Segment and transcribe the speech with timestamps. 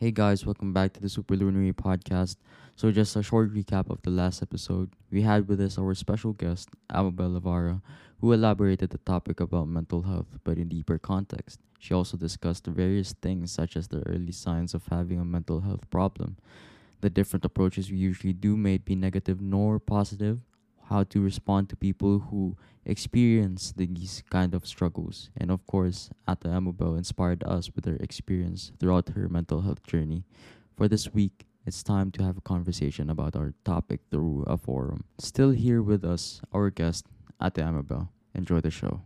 [0.00, 2.36] Hey guys, welcome back to the Superluminary podcast.
[2.74, 4.88] So, just a short recap of the last episode.
[5.10, 7.82] We had with us our special guest, Amabel Lavara,
[8.18, 11.60] who elaborated the topic about mental health but in deeper context.
[11.78, 15.84] She also discussed various things such as the early signs of having a mental health
[15.90, 16.38] problem,
[17.02, 20.40] the different approaches we usually do may be negative nor positive,
[20.90, 25.30] how to respond to people who experience these kind of struggles.
[25.36, 30.24] And of course, Ata Amubel inspired us with her experience throughout her mental health journey.
[30.76, 35.04] For this week, it's time to have a conversation about our topic through a forum.
[35.18, 37.06] Still here with us, our guest,
[37.40, 38.08] Ate Amabel.
[38.34, 39.02] Enjoy the show.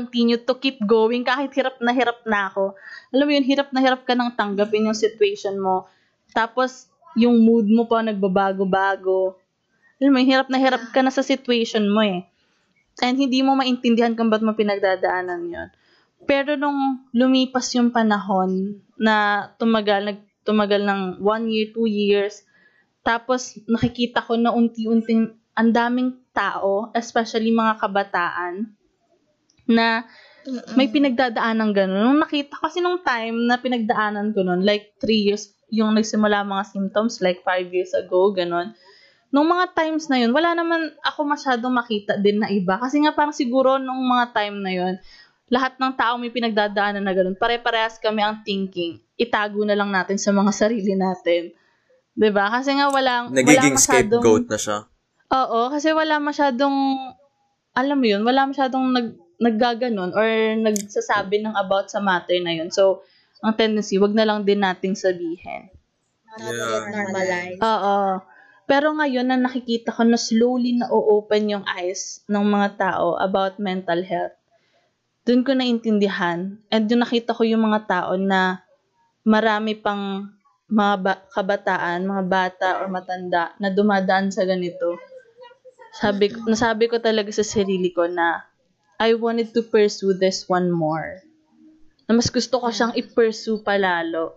[0.00, 2.72] Continue to keep going kahit hirap na hirap na ako.
[3.12, 5.84] Alam mo yun, hirap na hirap ka nang tanggapin yung situation mo.
[6.32, 6.88] Tapos,
[7.20, 9.36] yung mood mo pa nagbabago-bago.
[10.00, 12.24] Alam mo yun, hirap na hirap ka na sa situation mo eh.
[13.04, 15.68] And hindi mo maintindihan kung ba't mo pinagdadaanan yun.
[16.24, 22.44] Pero nung lumipas yung panahon na tumagal, nag, tumagal ng one year, two years,
[23.00, 28.68] tapos nakikita ko na unti-unting ang daming tao, especially mga kabataan,
[29.70, 30.04] na
[30.74, 32.00] may pinagdadaanan ganun.
[32.00, 36.64] Nung nakita, kasi nung time na pinagdaanan ko nun, like three years, yung nagsimula mga
[36.66, 38.74] symptoms, like five years ago, ganun.
[39.30, 42.80] Nung mga times na yun, wala naman ako masyadong makita din na iba.
[42.82, 44.94] Kasi nga parang siguro nung mga time na yun,
[45.50, 47.38] lahat ng tao may pinagdadaanan na ganun.
[47.38, 48.98] Pare-parehas kami ang thinking.
[49.14, 51.54] Itago na lang natin sa mga sarili natin.
[52.14, 52.50] 'Di ba?
[52.50, 54.78] Kasi nga walang Nagiging wala masyadong, scapegoat na siya.
[55.30, 56.76] Oo, kasi wala masyadong
[57.74, 59.06] alam mo 'yun, wala masyadong nag
[59.40, 60.28] naggaganon or
[60.60, 62.68] nagsasabi ng about sa matter na 'yun.
[62.68, 63.02] So,
[63.40, 65.72] ang tendency, wag na lang din nating sabihin.
[66.38, 66.86] Yeah.
[66.92, 67.58] normalize.
[67.58, 68.22] Oo.
[68.70, 73.58] Pero ngayon na nakikita ko na slowly na open yung eyes ng mga tao about
[73.58, 74.36] mental health.
[75.26, 76.62] Doon ko naintindihan.
[76.70, 78.62] And doon nakita ko yung mga tao na
[79.26, 80.30] marami pang
[80.70, 85.02] mga ba- kabataan, mga bata or matanda na dumadaan sa ganito.
[85.90, 88.46] Sabi, ko- nasabi ko talaga sa sarili ko na
[89.00, 91.24] I wanted to pursue this one more.
[92.04, 94.36] Na mas gusto ko siyang i-pursue palalo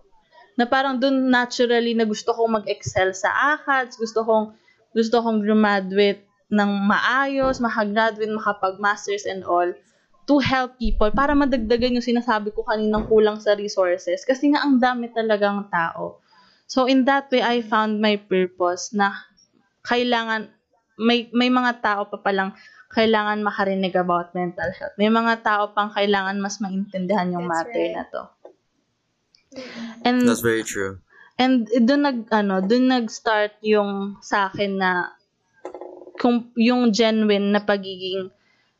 [0.54, 4.54] na parang dun naturally na gusto kong mag-excel sa ACADS, gusto kong
[4.94, 6.22] gusto kong graduate
[6.54, 9.66] ng maayos, makagraduate, makapag-masters and all
[10.24, 14.80] to help people para madagdagan yung sinasabi ko kaninang kulang sa resources kasi nga ang
[14.80, 16.22] dami talagang tao.
[16.64, 19.12] So in that way I found my purpose na
[19.84, 20.48] kailangan
[20.96, 22.54] may may mga tao pa palang
[22.94, 24.94] kailangan makarinig about mental health.
[24.94, 27.94] May mga tao pang kailangan mas maintindihan yung That's matter right.
[27.98, 28.22] na to.
[30.06, 31.02] And That's very true.
[31.34, 35.10] And doon nag ano, doon nag-start yung sa akin na
[36.22, 38.30] kung yung genuine na pagiging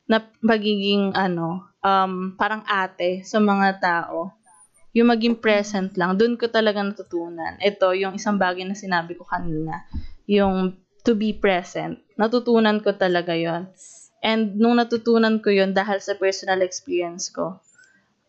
[0.06, 4.30] na pagiging ano, um parang ate sa mga tao.
[4.94, 7.58] Yung maging present lang, doon ko talaga natutunan.
[7.58, 9.82] Ito, yung isang bagay na sinabi ko kanina,
[10.30, 11.98] yung to be present.
[12.14, 13.66] Natutunan ko talaga yon
[14.24, 17.60] And nung natutunan ko yon dahil sa personal experience ko,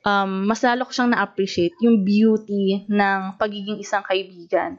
[0.03, 4.75] um, mas lalo ko siyang na-appreciate yung beauty ng pagiging isang kaibigan.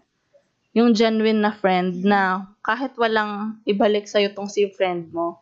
[0.77, 5.41] Yung genuine na friend na kahit walang ibalik sa'yo tong si friend mo,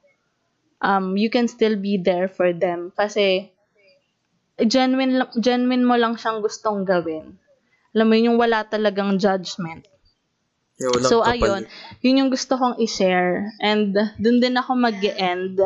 [0.79, 2.95] um, you can still be there for them.
[2.95, 3.51] Kasi,
[4.63, 7.35] genuine, genuine mo lang siyang gustong gawin.
[7.99, 9.91] Alam mo yun, yung wala talagang judgment.
[10.81, 11.39] Walang So, kapalit.
[11.39, 11.63] ayun.
[12.03, 13.47] Yun yung gusto kong i-share.
[13.63, 15.59] And, dun din ako mag end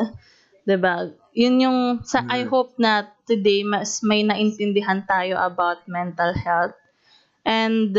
[0.69, 2.51] 'di ba Yun yung, sa, I Mm.
[2.51, 6.75] hope na today, mas may naintindihan tayo about mental health.
[7.47, 7.95] And,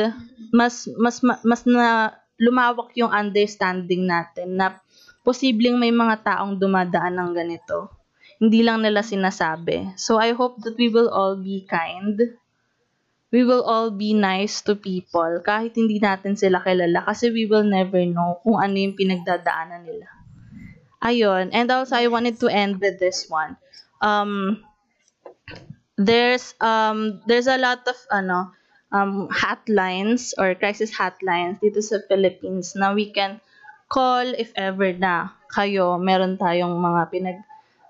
[0.51, 4.77] mas, mas, ma- mas na lumawak yung understanding natin na
[5.23, 7.89] posibleng may mga taong dumadaan ng ganito.
[8.43, 9.95] Hindi lang nila sinasabi.
[9.95, 12.19] So, I hope that we will all be kind
[13.29, 17.65] we will all be nice to people kahit hindi natin sila kilala kasi we will
[17.65, 20.09] never know kung ano yung pinagdadaanan nila.
[20.99, 21.55] Ayun.
[21.55, 23.55] And also, I wanted to end with this one.
[24.03, 24.59] Um,
[25.99, 28.55] there's um there's a lot of ano
[28.95, 33.43] um hotlines or crisis hotlines dito sa Philippines na we can
[33.91, 37.39] call if ever na kayo meron tayong mga pinag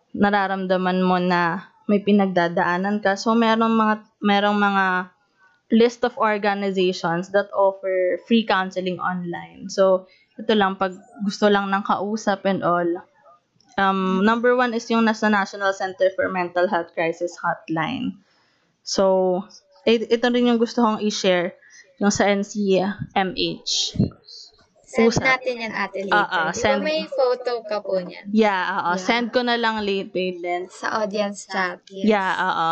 [0.09, 3.13] nararamdaman mo na may pinagdadaanan ka.
[3.13, 4.85] So merong mga merong mga
[5.69, 9.69] list of organizations that offer free counseling online.
[9.69, 12.88] So ito lang pag gusto lang ng kausap and all.
[13.80, 18.19] Um, number one is yung nasa National Center for Mental Health Crisis Hotline.
[18.83, 19.45] So,
[19.88, 21.56] it, ito rin yung gusto kong i-share
[21.95, 23.95] yung sa NCMH.
[24.89, 25.21] Send Usap.
[25.21, 26.18] natin yan ate later.
[26.18, 28.25] Oo, Di ba send- may photo ka po niyan?
[28.33, 28.98] Yeah, oo.
[28.98, 29.00] Yeah.
[29.00, 30.66] Send ko na lang later then.
[30.74, 31.80] Sa audience chat.
[31.94, 32.10] Yes.
[32.10, 32.69] Yeah, oo.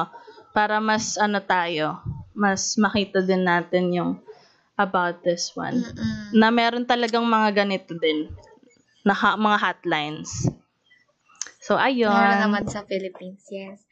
[0.50, 2.02] Para mas ano tayo,
[2.38, 4.12] mas makita din natin yung
[4.78, 5.82] about this one.
[5.82, 6.38] Mm-mm.
[6.38, 8.30] Na meron talagang mga ganito din.
[9.02, 10.46] Na ha- mga hotlines.
[11.58, 12.14] So, ayun.
[12.14, 13.84] Meron naman sa Philippines, yes.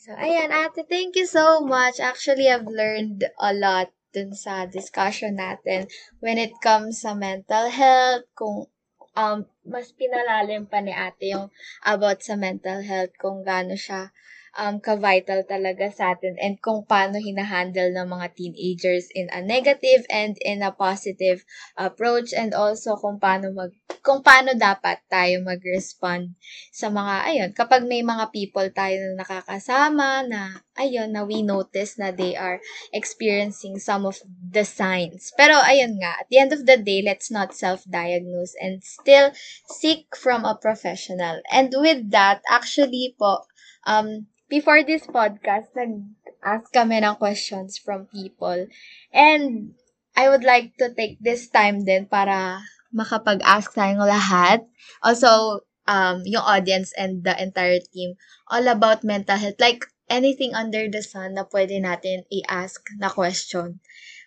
[0.00, 2.00] So, ayan, ate, thank you so much.
[2.00, 5.86] Actually, I've learned a lot dun sa discussion natin
[6.18, 8.66] when it comes sa mental health, kung
[9.14, 11.52] um, mas pinalalim pa ni ate yung
[11.86, 14.10] about sa mental health, kung gaano siya
[14.58, 20.02] um, ka-vital talaga sa atin and kung paano hinahandle ng mga teenagers in a negative
[20.10, 21.44] and in a positive
[21.78, 23.70] approach and also kung paano mag
[24.00, 26.32] kung paano dapat tayo mag-respond
[26.72, 32.00] sa mga, ayun, kapag may mga people tayo na nakakasama na, ayun, na we notice
[32.00, 32.64] na they are
[32.96, 35.36] experiencing some of the signs.
[35.36, 39.36] Pero, ayun nga, at the end of the day, let's not self-diagnose and still
[39.68, 41.44] seek from a professional.
[41.52, 43.44] And with that, actually po,
[43.84, 48.66] um, before this podcast, nag-ask kami ng questions from people.
[49.14, 49.72] And
[50.18, 52.60] I would like to take this time din para
[52.90, 54.66] makapag-ask tayong lahat.
[55.00, 58.18] Also, um, yung audience and the entire team
[58.50, 59.62] all about mental health.
[59.62, 63.78] Like, anything under the sun na pwede natin i-ask na question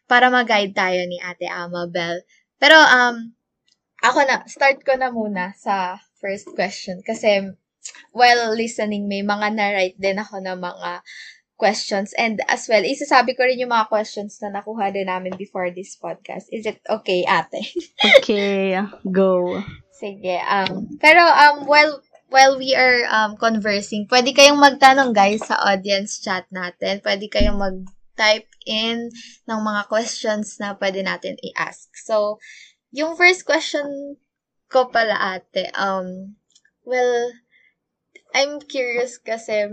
[0.08, 2.24] para mag-guide tayo ni Ate Amabel.
[2.56, 3.36] Pero, um,
[4.00, 7.52] ako na, start ko na muna sa first question kasi
[8.14, 11.02] while listening, may mga na-write din ako na mga
[11.58, 12.12] questions.
[12.20, 15.96] And as well, isasabi ko rin yung mga questions na nakuha din namin before this
[15.96, 16.50] podcast.
[16.52, 17.64] Is it okay, ate?
[18.20, 18.76] Okay,
[19.08, 19.64] go.
[19.96, 20.44] Sige.
[20.44, 22.04] Um, pero um, while
[22.34, 27.00] while we are um, conversing, pwede kayong magtanong guys sa audience chat natin.
[27.00, 29.14] Pwede kayong mag-type in
[29.46, 31.94] ng mga questions na pwede natin i-ask.
[31.94, 32.42] So,
[32.90, 34.18] yung first question
[34.68, 36.34] ko pala ate, um,
[36.82, 37.30] well,
[38.34, 39.70] I'm curious kasi,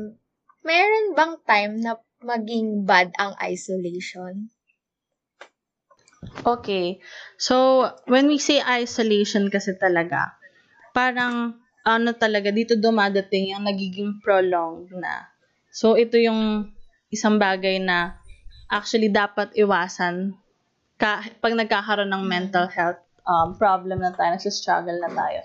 [0.61, 4.53] mayroon bang time na maging bad ang isolation?
[6.45, 7.01] Okay.
[7.41, 10.37] So, when we say isolation kasi talaga,
[10.93, 15.33] parang ano talaga, dito dumadating yung nagiging prolonged na.
[15.73, 16.69] So, ito yung
[17.09, 18.21] isang bagay na
[18.69, 20.37] actually dapat iwasan
[21.01, 25.41] ka, pag nagkakaroon ng mental health um, problem na tayo, nasa-struggle na tayo.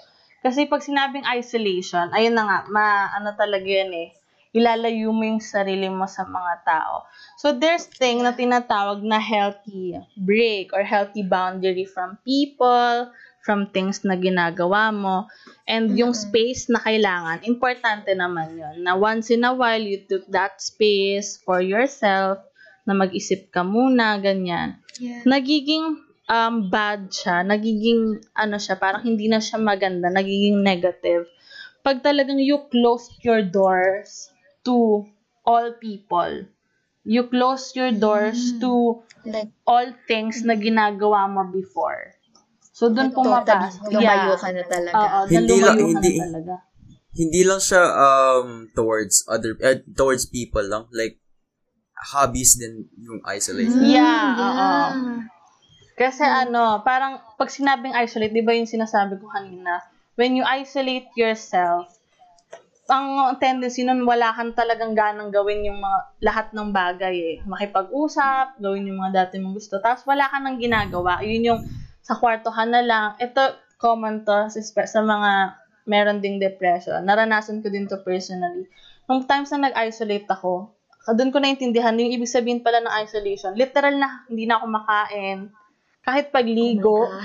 [0.46, 4.14] Kasi pag sinabing isolation, ayun na nga, ma, ano talaga yan eh,
[4.54, 7.10] ilalayo mo yung sarili mo sa mga tao.
[7.42, 13.10] So, there's thing na tinatawag na healthy break or healthy boundary from people,
[13.42, 15.26] from things na ginagawa mo,
[15.66, 20.30] and yung space na kailangan, importante naman yon na once in a while, you took
[20.30, 22.38] that space for yourself,
[22.86, 24.78] na mag-isip ka muna, ganyan.
[25.02, 25.26] Yeah.
[25.26, 31.30] Nagiging um, bad siya, nagiging, ano siya, parang hindi na siya maganda, nagiging negative.
[31.82, 34.34] Pag talagang you close your doors
[34.66, 35.06] to
[35.46, 36.46] all people,
[37.06, 42.14] you close your doors to Like, all things na ginagawa mo before.
[42.76, 43.90] So, doon totally, pumapasok.
[43.90, 44.98] lumayo ka na talaga.
[45.02, 46.54] Oo, Hindi lang- lumayo ka hindi- na talaga.
[47.16, 51.18] Hindi lang siya um towards other uh, towards people lang like
[52.12, 53.82] hobbies din yung isolation.
[53.82, 54.70] Yeah, Mm, oo.
[55.96, 59.80] Kasi ano, parang pag sinabing isolate, di ba yung sinasabi ko kanina,
[60.20, 61.88] when you isolate yourself,
[62.86, 67.38] ang tendency nun, wala kang talagang ganang gawin yung mga, lahat ng bagay eh.
[67.48, 71.24] Makipag-usap, gawin yung mga dati mong gusto, tapos wala ka nang ginagawa.
[71.26, 71.62] Yun yung
[72.06, 73.18] sa kwarto ka na lang.
[73.18, 75.32] Ito, common to sa mga
[75.90, 77.02] meron ding depression.
[77.02, 78.70] Naranasan ko din to personally.
[79.10, 80.70] Nung times na nag-isolate ako,
[81.14, 83.54] doon ko naintindihan yung ibig sabihin pala ng isolation.
[83.54, 85.40] Literal na hindi na ako makain.
[86.06, 87.20] Kahit pagligo, Oh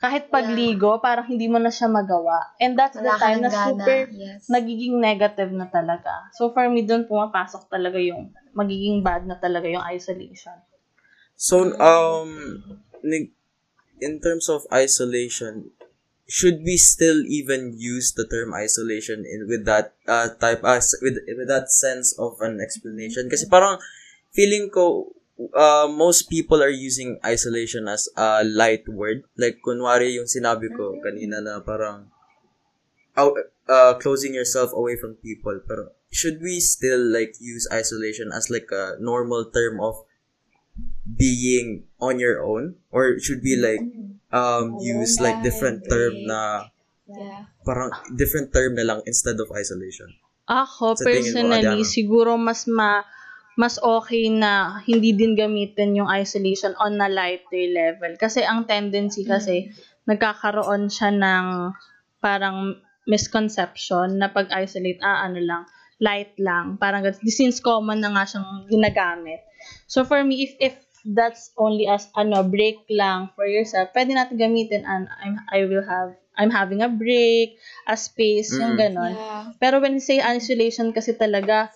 [0.00, 2.56] kahit pagligo, parang hindi mo na siya magawa.
[2.56, 3.68] And that's the Wala ka time na gana.
[3.68, 4.48] super Yes.
[4.48, 6.32] nagiging negative na talaga.
[6.32, 10.56] So for me, doon pumapasok talaga yung magiging bad na talaga yung isolation.
[11.36, 12.32] So um
[14.00, 15.68] in terms of isolation,
[16.24, 21.20] should we still even use the term isolation in with that uh, type as with
[21.36, 23.28] with that sense of an explanation?
[23.28, 23.76] Kasi parang
[24.32, 25.12] feeling ko
[25.54, 29.24] uh, most people are using isolation as a light word.
[29.36, 32.12] Like kunwari yung sinabi ko kanina na parang
[33.16, 33.34] out,
[33.68, 35.56] uh, closing yourself away from people.
[35.64, 40.04] Pero should we still like use isolation as like a normal term of
[41.06, 43.82] being on your own or should we like
[44.32, 46.70] um use like different term na
[47.10, 47.50] Yeah.
[47.66, 50.14] parang different term na lang instead of isolation
[50.46, 53.02] Ako, Sa personally, siguro mas ma
[53.60, 58.16] mas okay na hindi din gamitin yung isolation on a lighter level.
[58.16, 59.68] Kasi ang tendency kasi
[60.08, 61.76] nagkakaroon siya ng
[62.24, 65.62] parang misconception na pag-isolate, ah, ano lang,
[66.00, 66.80] light lang.
[66.80, 69.44] Parang, since common na nga siyang ginagamit.
[69.84, 70.74] So, for me, if, if
[71.04, 75.84] that's only as, ano, break lang for yourself, pwede natin gamitin, and I'm, I will
[75.84, 78.80] have, I'm having a break, a space, yung Mm.
[78.80, 79.12] ganon.
[79.16, 79.44] Yeah.
[79.60, 81.68] Pero when you say isolation kasi talaga,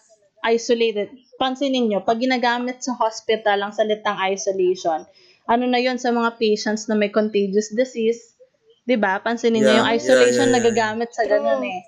[0.45, 1.09] isolated,
[1.41, 5.03] pansinin nyo, pag ginagamit sa hospital ang salitang isolation,
[5.49, 8.37] ano na yon sa mga patients na may contagious disease,
[8.85, 9.21] 'di ba?
[9.21, 10.61] Pansinin niyo Yeah, yung isolation yeah, yeah, yeah.
[10.61, 11.81] nagagamit sa ganun eh.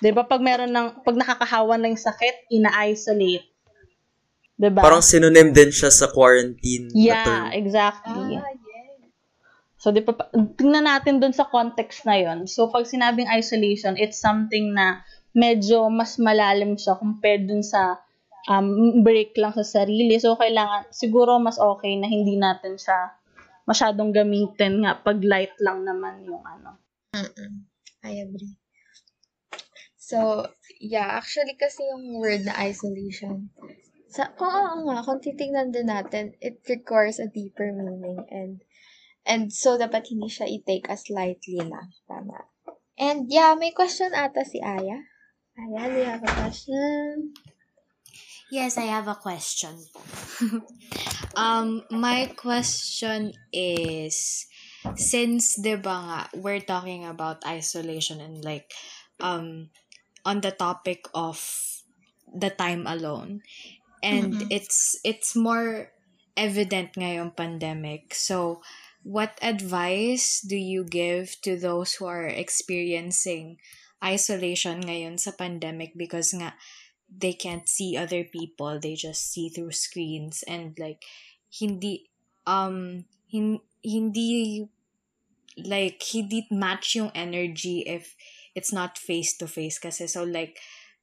[0.00, 3.48] 'Di ba pag meron ng pag nakakahawa na yung sakit, ina-isolate.
[4.56, 4.80] 'Di ba?
[4.84, 8.36] Parang synonym din siya sa quarantine Yeah, exactly.
[8.40, 8.44] Ah.
[9.76, 12.48] So, di pa, pa- tingnan natin dun sa context na yon.
[12.48, 15.04] So, pag sinabing isolation, it's something na
[15.36, 18.00] medyo mas malalim siya compared dun sa
[18.48, 20.16] um, break lang sa sarili.
[20.16, 23.12] So, kailangan, siguro mas okay na hindi natin siya
[23.68, 26.80] masyadong gamitin nga pag light lang naman yung ano.
[27.12, 27.66] Mm-mm.
[28.06, 28.56] I agree.
[29.98, 30.46] So,
[30.78, 33.50] yeah, actually kasi yung word na isolation,
[34.06, 38.62] sa, oo, oo nga, kung titignan din natin, it requires a deeper meaning and
[39.26, 41.90] and so dapat hindi siya i-take as lightly lang.
[42.06, 42.46] Tama.
[42.94, 45.02] And yeah, may question ata si Aya.
[45.60, 47.34] Aya, do you have a question?
[48.50, 49.84] Yes, I have a question.
[51.36, 54.46] um, my question is,
[54.96, 58.72] since, di ba nga, we're talking about isolation and like,
[59.20, 59.70] um,
[60.24, 61.40] on the topic of
[62.26, 63.42] the time alone,
[64.02, 64.50] and Mhm.
[64.50, 65.92] it's it's more
[66.36, 68.14] evident ngayong pandemic.
[68.14, 68.62] So,
[69.02, 73.58] what advice do you give to those who are experiencing
[74.02, 76.54] isolation ngayon sa pandemic because nga
[77.06, 81.06] they can't see other people they just see through screens and like
[81.48, 82.10] hindi
[82.46, 84.66] um hin, hindi
[85.56, 88.14] like hindi match yung energy if
[88.54, 90.06] it's not face to face kasi.
[90.06, 90.58] So like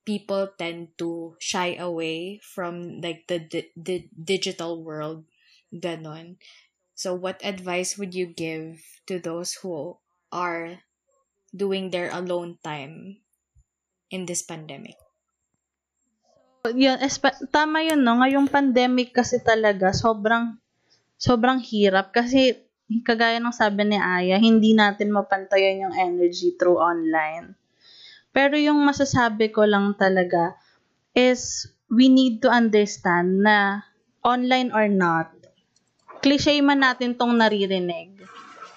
[0.05, 5.25] people tend to shy away from like the the, the digital world
[5.73, 6.37] ganon.
[6.93, 9.97] So what advice would you give to those who
[10.31, 10.85] are
[11.53, 13.21] doing their alone time
[14.09, 14.97] in this pandemic
[16.63, 18.23] Yun, espa- tama yun, no?
[18.23, 20.55] Ngayong pandemic kasi talaga, sobrang,
[21.19, 22.15] sobrang hirap.
[22.15, 22.55] Kasi,
[23.03, 27.59] kagaya ng sabi ni Aya, hindi natin mapantayan yung energy through online.
[28.31, 30.55] Pero yung masasabi ko lang talaga
[31.11, 33.83] is, we need to understand na
[34.23, 35.35] online or not,
[36.23, 38.12] cliche man natin tong naririnig.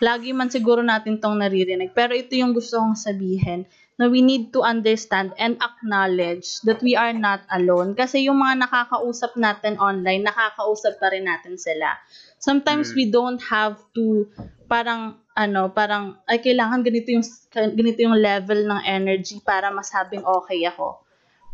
[0.00, 1.96] Lagi man siguro natin tong naririnig.
[1.96, 3.64] Pero ito yung gusto kong sabihin
[3.96, 7.96] na we need to understand and acknowledge that we are not alone.
[7.96, 11.96] Kasi yung mga nakakausap natin online, nakakausap pa rin natin sila.
[12.36, 12.96] Sometimes Mm.
[12.96, 14.28] we don't have to
[14.68, 20.60] parang ano, parang ay kailangan ganito yung ganito yung level ng energy para masabing okay
[20.68, 21.00] ako.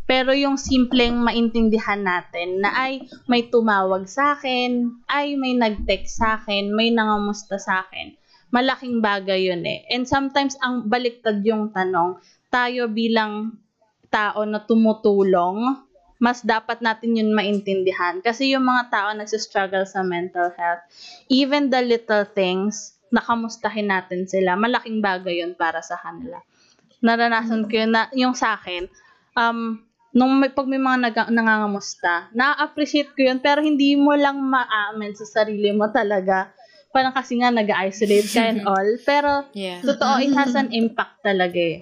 [0.03, 6.35] Pero yung simpleng maintindihan natin na ay may tumawag sa akin, ay may nag-text sa
[6.35, 8.11] akin, may nangamusta sa akin.
[8.53, 9.81] Malaking bagay yun eh.
[9.89, 12.21] And sometimes ang baliktad yung tanong,
[12.53, 13.57] tayo bilang
[14.13, 15.81] tao na tumutulong,
[16.21, 18.21] mas dapat natin yun maintindihan.
[18.21, 20.85] Kasi yung mga tao nagsistruggle sa mental health,
[21.33, 26.37] even the little things, nakamustahin natin sila, malaking bagay yun para sa kanila.
[27.03, 28.87] Naranasan ko yun na, yung sa akin,
[29.35, 29.81] um,
[30.13, 35.17] nung may, pag may mga nag- nangangamusta, na-appreciate ko yun, pero hindi mo lang maamin
[35.17, 36.53] sa sarili mo talaga.
[36.93, 38.89] Parang kasi nga nag-isolate ka and all.
[39.01, 41.81] Pero, yeah totoo, it has an impact talaga eh.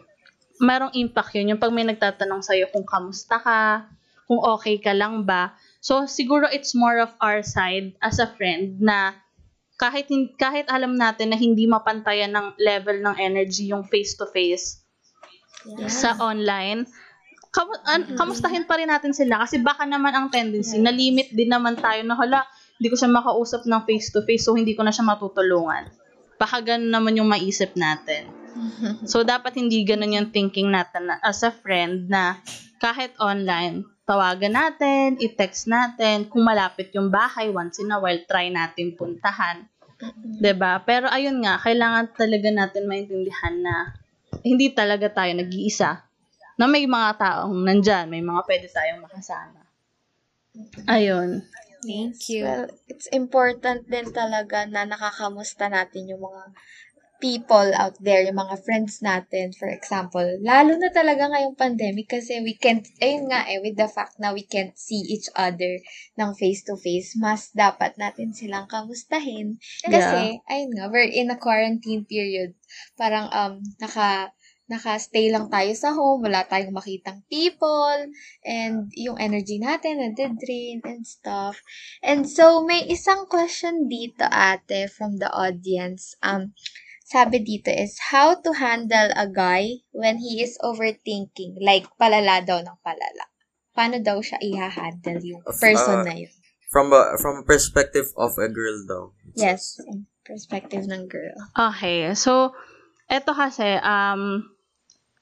[0.64, 1.52] Merong impact yun.
[1.52, 3.92] Yung pag may nagtatanong sa'yo kung kamusta ka,
[4.26, 5.52] kung okay ka lang ba.
[5.84, 9.20] So, siguro it's more of our side as a friend na
[9.76, 14.78] kahit kahit alam natin na hindi mapantayan ng level ng energy yung face-to-face
[15.90, 16.86] sa online,
[17.50, 21.50] kamu an- kamustahin pa rin natin sila kasi baka naman ang tendency na limit din
[21.50, 22.46] naman tayo na hala,
[22.82, 25.86] hindi ko siya makausap ng face-to-face so hindi ko na siya matutulungan.
[26.42, 28.26] Baka ganun naman yung maisip natin.
[29.08, 32.42] So, dapat hindi ganun yung thinking natin na, as a friend na
[32.84, 38.52] kahit online, tawagan natin, i-text natin, kung malapit yung bahay, once in a while, try
[38.52, 39.72] natin puntahan.
[40.42, 43.94] 'Di ba Pero ayun nga, kailangan talaga natin maintindihan na
[44.42, 46.02] hindi talaga tayo nag-iisa.
[46.58, 49.62] Na may mga taong nandyan, may mga pwede tayong makasama.
[50.90, 51.46] Ayun.
[51.86, 56.44] Thank you Well, it's important din talaga na nakakamusta natin yung mga
[57.22, 62.42] people out there, yung mga friends natin, for example, lalo na talaga ngayong pandemic kasi
[62.42, 65.78] we can't, ayun nga eh, with the fact na we can't see each other
[66.18, 69.62] ng face-to-face, mas dapat natin silang kamustahin.
[69.86, 72.58] Kasi, ayun nga, we're in a quarantine period.
[72.98, 74.34] Parang, um, naka,
[74.72, 78.08] naka-stay lang tayo sa home, wala tayong makitang people,
[78.48, 81.60] and yung energy natin nade-drain and stuff.
[82.00, 86.16] And so, may isang question dito, ate, from the audience.
[86.24, 86.56] Um,
[87.04, 91.60] sabi dito is, how to handle a guy when he is overthinking?
[91.60, 93.28] Like, palala daw ng palala.
[93.76, 96.32] Paano daw siya i-handle yung person Uh, na yun?
[96.72, 99.04] From a, from a perspective of a girl daw.
[99.36, 99.84] Yes,
[100.24, 101.36] perspective ng girl.
[101.52, 102.56] Okay, so,
[103.12, 104.48] eto kasi, um,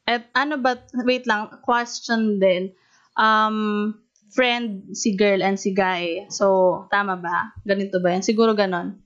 [0.10, 2.74] et, ano ba, wait lang, question din.
[3.14, 3.94] Um,
[4.34, 6.26] friend si girl and si guy.
[6.34, 7.54] So, tama ba?
[7.62, 8.26] Ganito ba yan?
[8.26, 8.98] Siguro ganon.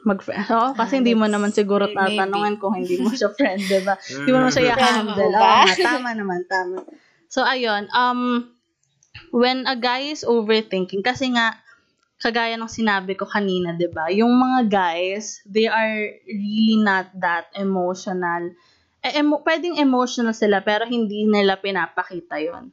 [0.00, 2.16] mag Oo, kasi Ah, hindi mo naman siguro maybe.
[2.16, 4.00] tatanungin kung hindi mo siya friend, di ba?
[4.00, 4.16] Mm.
[4.16, 5.32] Hindi mo naman siya i-handle.
[5.36, 6.76] Oo tama naman, tama.
[7.28, 8.48] So, ayun, um,
[9.28, 11.60] when a guy is overthinking, kasi nga,
[12.20, 14.08] kagaya ng sinabi ko kanina, di ba?
[14.08, 18.56] Yung mga guys, they are really not that emotional.
[19.00, 22.72] Eh, emo- pwedeng emotional sila, pero hindi nila pinapakita yon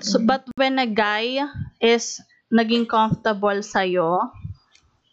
[0.00, 1.42] So, but when a guy
[1.82, 4.30] is naging comfortable sa'yo,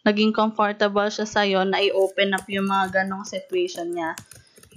[0.06, 4.14] naging comfortable siya sa'yo, na i-open up yung mga ganong situation niya,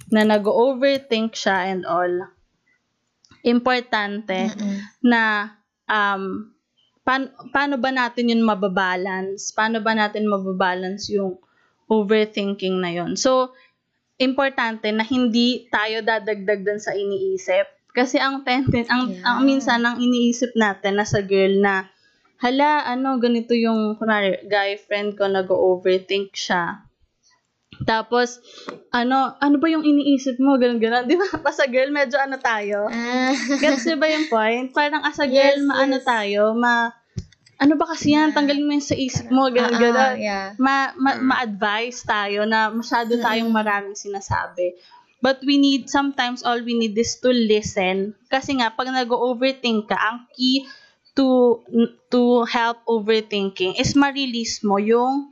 [0.09, 2.27] na nag-overthink siya and all,
[3.45, 4.81] importante Mm-mm.
[5.05, 5.53] na
[5.85, 6.49] um,
[7.05, 9.53] pan- paano ba natin yun mababalance?
[9.53, 11.37] Paano ba natin mababalance yung
[11.85, 13.13] overthinking na yun?
[13.13, 13.53] So,
[14.17, 17.67] importante na hindi tayo dadagdag dun sa iniisip.
[17.91, 19.23] Kasi ang tenden, ang, Yeah.
[19.23, 21.87] ang minsan ang iniisip natin na sa girl na,
[22.37, 26.83] hala, ano, ganito yung, kunwari, guy friend ko nag-overthink siya.
[27.83, 28.39] Tapos,
[28.91, 30.55] ano, ano ba yung iniisip mo?
[30.55, 31.07] Ganun, ganun.
[31.11, 31.27] Di ba?
[31.39, 32.87] Pa sa girl, medyo ano tayo.
[32.87, 33.35] Ah.
[33.35, 34.71] Gets niyo ba yung point?
[34.71, 36.07] Parang as a girl, Yes, maano yes.
[36.07, 36.91] tayo, ma...
[37.55, 38.35] Ano ba kasi yan?
[38.35, 40.15] Tanggalin mo yun sa isip mo, ganun, ah, ganun.
[40.19, 40.45] yeah.
[40.59, 44.75] Ma, ma, ma-advise tayo na masyado tayong maraming sinasabi.
[45.23, 48.13] But we need, sometimes all we need is to listen.
[48.27, 50.67] Kasi nga, pag nag-overthink ka, ang key
[51.15, 51.63] to
[52.11, 55.31] to help overthinking is ma-release mo yung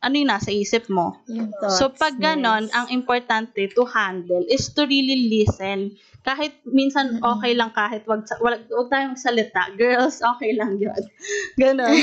[0.00, 1.20] ano yung nasa isip mo.
[1.28, 2.74] Yung thoughts, So, pag ganon, yes.
[2.74, 5.94] ang importante to handle is to really listen.
[6.20, 7.24] Kahit minsan Mm-mm.
[7.24, 9.72] okay lang kahit wag, wag, wag tayong salita.
[9.72, 11.00] Girls, okay lang yun.
[11.60, 11.96] Ganon.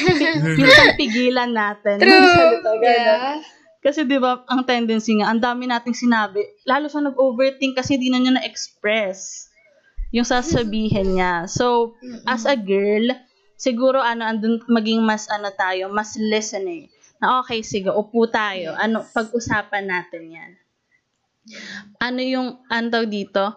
[0.58, 2.02] minsan pigilan natin.
[2.02, 2.12] True!
[2.12, 2.86] Magsalita, ganon.
[2.86, 3.38] Yeah.
[3.78, 8.10] Kasi di ba ang tendency nga, ang dami nating sinabi, lalo siya nag-overthink kasi di
[8.10, 9.48] na niya na-express
[10.12, 11.46] yung sasabihin niya.
[11.46, 13.12] So, as a girl,
[13.60, 16.88] siguro ano, andun maging mas ano tayo, mas listening.
[17.20, 18.78] Na okay, sige, upo tayo.
[18.78, 20.52] Ano, pag-usapan natin yan.
[21.98, 23.56] Ano yung, ano tawag dito?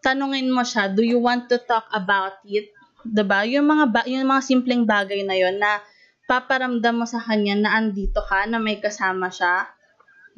[0.00, 2.72] Tanungin mo siya, do you want to talk about it?
[3.04, 5.80] 'Di ba Yung mga, ba, yung mga simpleng bagay na yon na
[6.28, 9.66] paparamdam mo sa kanya na andito ka, na may kasama siya,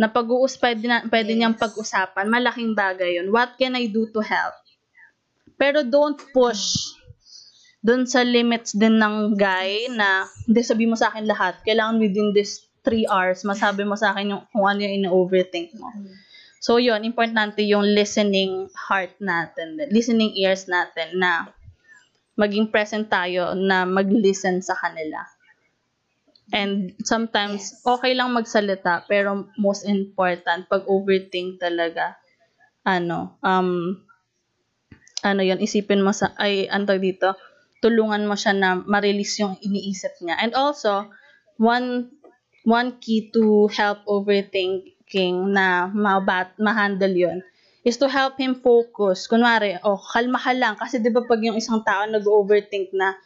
[0.00, 1.62] na pag-uus, pwede, na, pwede niyang Yes.
[1.68, 3.28] pag-usapan, malaking bagay yun.
[3.28, 4.56] What can I do to help?
[5.60, 6.96] Pero don't push
[7.84, 11.60] doon sa limits din ng guy na hindi sabi mo sa akin lahat.
[11.66, 15.92] Kailangan within this three hours, masabi mo sa akin yung, kung ano yung ina-overthink mo.
[16.62, 21.50] So, yun, importante yung listening heart natin, listening ears natin na
[22.38, 25.26] maging present tayo na mag-listen sa kanila.
[26.54, 27.82] And sometimes, Yes.
[27.82, 32.14] okay lang magsalita, pero most important, pag overthink talaga,
[32.86, 33.98] ano, um,
[35.26, 37.34] ano yun, isipin mo sa, ay, ano dito,
[37.82, 40.38] tulungan mo siya na ma-release yung iniisip niya.
[40.38, 41.10] And also,
[41.58, 42.14] one,
[42.62, 44.06] one key to help
[45.12, 47.38] overthinking na mabat, ma-handle yun,
[47.84, 49.28] is to help him focus.
[49.28, 50.78] Kunwari, oh, kalma ka lang.
[50.78, 53.18] Kasi di ba pag yung isang tao nag-overthink na,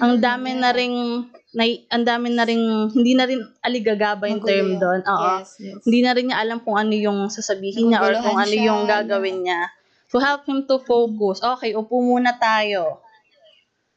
[0.00, 4.50] ang dami na ring, na, ang dami na ring, hindi na rin aligagaba yung Magulo
[4.50, 5.00] term doon.
[5.02, 5.28] Oo.
[5.42, 5.82] Yes, yes.
[5.82, 8.66] Hindi na rin niya alam kung ano yung sasabihin niya or kung ano siya.
[8.70, 9.68] yung gagawin niya.
[10.14, 11.42] To help him to focus.
[11.42, 13.02] Okay, upo muna tayo.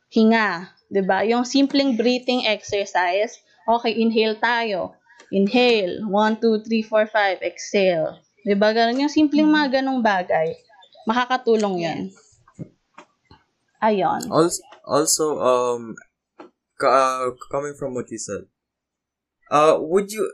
[0.10, 0.74] Hinga.
[0.88, 3.38] 'di ba Yung simpleng breathing exercise.
[3.68, 4.98] Okay, inhale tayo.
[5.32, 6.04] Inhale.
[6.06, 7.40] 1, 2, 3, 4, 5.
[7.44, 8.20] Exhale.
[8.48, 9.04] 'Di ba Ganun.
[9.04, 10.56] Yung simpleng mga ganong bagay.
[11.04, 12.02] Makakatulong yan.
[13.84, 14.24] Ayon.
[14.32, 15.96] Also, also um,
[16.82, 18.48] uh, coming from what you said,
[19.52, 20.26] uh, would you,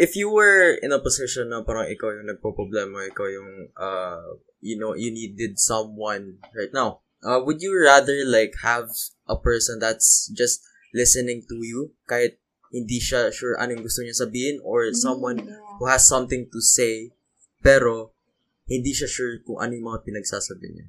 [0.00, 4.74] if you were in a position na parang ikaw yung nagpo-problema, ikaw yung, uh, you
[4.74, 8.90] know, you needed someone right now, uh, would you rather like have
[9.30, 12.41] a person that's just listening to you, kahit
[12.72, 15.38] hindi siya sure anong gusto niya sabihin, or someone
[15.76, 17.12] who has something to say,
[17.60, 18.16] pero
[18.64, 20.88] hindi siya sure kung ano yung mga pinagsasabi niya.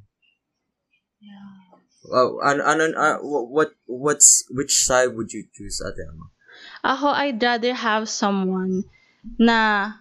[2.04, 6.28] Wow, ano, ano, uh, what, what's, which side would you choose, Ate Ama?
[6.84, 8.84] Ako, I'd rather have someone
[9.40, 9.92] na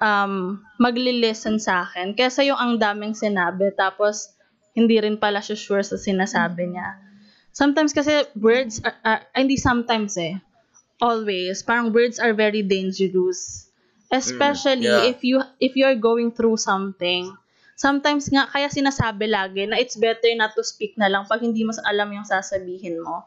[0.00, 4.32] um, magli-listen sa akin kaysa yung ang daming sinabi tapos
[4.72, 6.96] hindi rin pala siya sure sa sinasabi niya.
[7.52, 10.40] Sometimes kasi words, are, are, hindi sometimes eh,
[11.02, 13.66] always, parang words are very dangerous.
[14.12, 15.10] Especially Mm, yeah.
[15.10, 17.34] if you if you're going through something.
[17.74, 21.66] Sometimes nga, kaya sinasabi lagi na it's better not to speak na lang pag hindi
[21.66, 23.26] mas alam yung sasabihin mo.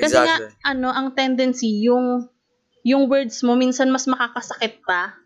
[0.00, 0.56] Kasi nga, Exactly.
[0.64, 2.24] ano, ang tendency, yung,
[2.80, 5.18] yung words mo, minsan mas makakasakit pa.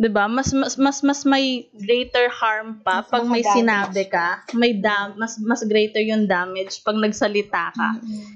[0.00, 3.56] 'Di ba Mas, mas, mas, mas may greater harm pa Mas pag may makadamage.
[3.60, 4.28] sinabi ka.
[4.56, 7.88] May dam, mas, mas greater yung damage pag nagsalita ka.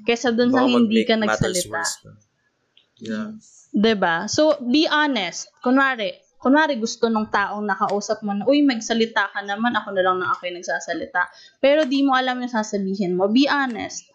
[0.05, 1.81] Kesa dun sa hindi ka nagsalita.
[3.01, 3.33] Yeah.
[3.73, 5.51] 'Di ba So, be honest.
[5.65, 10.17] Kunwari, kunwari gusto nung taong nakausap mo na, uy, magsalita ka naman, ako na lang
[10.21, 11.27] na ako yung nagsasalita.
[11.59, 13.27] Pero di mo alam yung sasabihin mo.
[13.33, 14.14] Be honest.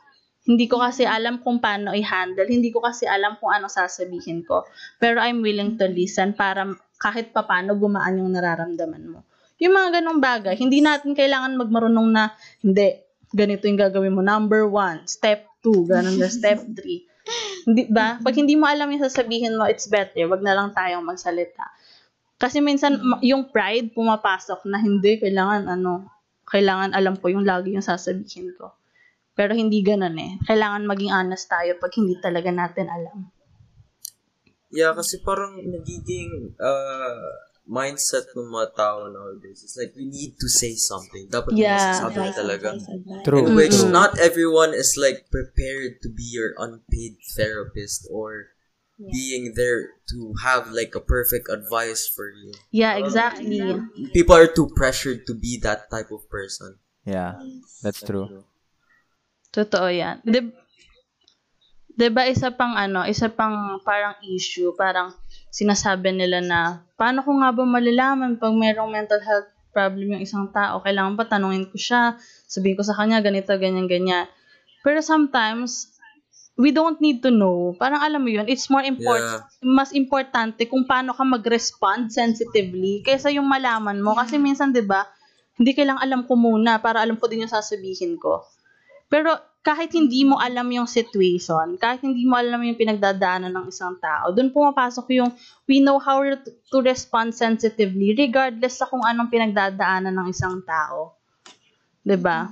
[0.49, 2.49] Hindi ko kasi alam kung paano i-handle.
[2.49, 4.65] Hindi ko kasi alam kung ano sasabihin ko.
[4.97, 6.65] Pero I'm willing to listen para
[6.97, 9.19] kahit papano gumaan yung nararamdaman mo.
[9.61, 12.33] Yung mga ganong bagay, hindi natin kailangan magmarunong na,
[12.65, 12.97] hindi,
[13.29, 14.25] ganito yung gagawin mo.
[14.25, 17.05] Number one, step two, ganun na, step three.
[17.69, 18.17] Hindi ba?
[18.17, 20.25] Pag hindi mo alam yung sasabihin mo, it's better.
[20.25, 21.69] Wag na lang tayong magsalita.
[22.39, 26.09] Kasi minsan, yung pride pumapasok na hindi, kailangan ano,
[26.49, 28.78] kailangan alam ko yung lagi yung sasabihin ko.
[29.39, 30.35] Pero hindi ganun eh.
[30.43, 33.31] Kailangan maging honest tayo pag hindi talaga natin alam.
[34.67, 37.23] Yeah, kasi parang nagiging uh,
[37.63, 39.63] mindset ng mga tao nowadays.
[39.63, 41.31] It's like, we need to say something.
[41.31, 41.71] Dapat Yeah.
[41.71, 41.79] yeah.
[42.03, 42.67] masasabi talaga.
[43.23, 43.47] True.
[43.47, 43.95] In which Mm-mm.
[43.95, 48.51] not everyone is like prepared to be your unpaid therapist or
[48.99, 52.51] being there to have like a perfect advice for you.
[52.75, 53.63] Yeah, exactly.
[54.11, 56.75] People are too pressured to be that type of person.
[57.07, 57.39] Yeah,
[57.79, 58.43] that's true.
[59.49, 60.21] Totoo yan.
[60.21, 60.45] Di,
[61.89, 65.11] di ba isa pang ano, isa pang parang issue, parang
[65.49, 66.61] sinasabi nila na,
[66.93, 70.79] paano ko nga ba malalaman pag mayroong mental health problem yung isang tao?
[70.85, 74.29] Kailangan pa tanungin ko siya, sabihin ko sa kanya, ganito, ganyan, ganyan.
[74.85, 75.89] Pero sometimes,
[76.59, 77.71] we don't need to know.
[77.79, 83.31] Parang alam mo yun, it's more important, mas importante kung paano ka mag-respond sensitively kaysa
[83.31, 84.13] yung malaman mo.
[84.13, 85.07] Kasi minsan, di ba,
[85.55, 88.43] hindi kailangan alam ko muna para alam ko din yung sasabihin ko.
[89.09, 93.99] Pero kahit hindi mo alam yung situation, kahit hindi mo alam yung pinagdadaanan ng isang
[93.99, 95.33] tao, doon pumapasok yung
[95.67, 96.21] we know how
[96.71, 101.19] to respond sensitively regardless sa kung anong pinagdadaanan ng isang tao.
[102.05, 102.47] 'Di ba?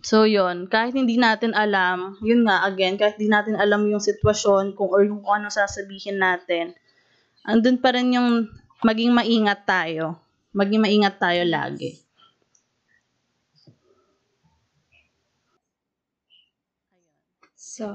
[0.00, 4.72] So, yon kahit hindi natin alam, yun nga, again, kahit hindi natin alam yung sitwasyon
[4.72, 6.72] kung or yung kung ano sasabihin natin,
[7.44, 8.48] andun pa rin yung
[8.80, 10.16] maging maingat tayo.
[10.56, 12.03] Maging maingat tayo lagi.
[17.74, 17.90] So,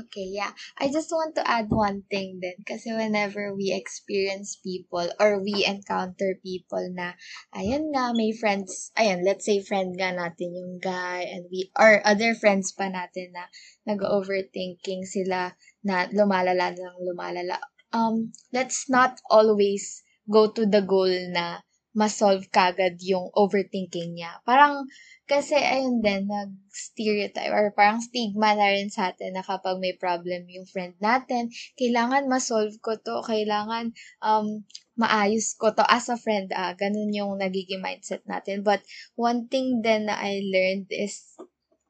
[0.00, 0.56] okay, yeah.
[0.80, 2.64] I just want to add one thing then.
[2.64, 7.12] Kasi whenever we experience people or we encounter people na,
[7.52, 12.00] ayan nga, may friends, ayan, let's say friend nga natin yung guy and we, or
[12.08, 13.44] other friends pa natin na
[13.84, 15.52] nag-overthinking sila
[15.84, 17.60] na lumalala ng lumalala.
[17.92, 21.60] Um, let's not always go to the goal na
[21.94, 24.42] ma-solve kagad yung overthinking niya.
[24.42, 24.82] Parang,
[25.30, 30.44] kasi ayun din, nag-stereotype or parang stigma na rin sa atin na kapag may problem
[30.50, 34.66] yung friend natin, kailangan ma-solve ko to, kailangan um,
[34.98, 36.50] maayos ko to as a friend.
[36.50, 38.66] Ah, ganun yung nagiging mindset natin.
[38.66, 38.82] But
[39.14, 41.38] one thing din na I learned is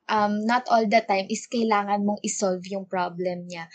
[0.08, 3.68] um, not all the time is kailangan mong isolve yung problem niya.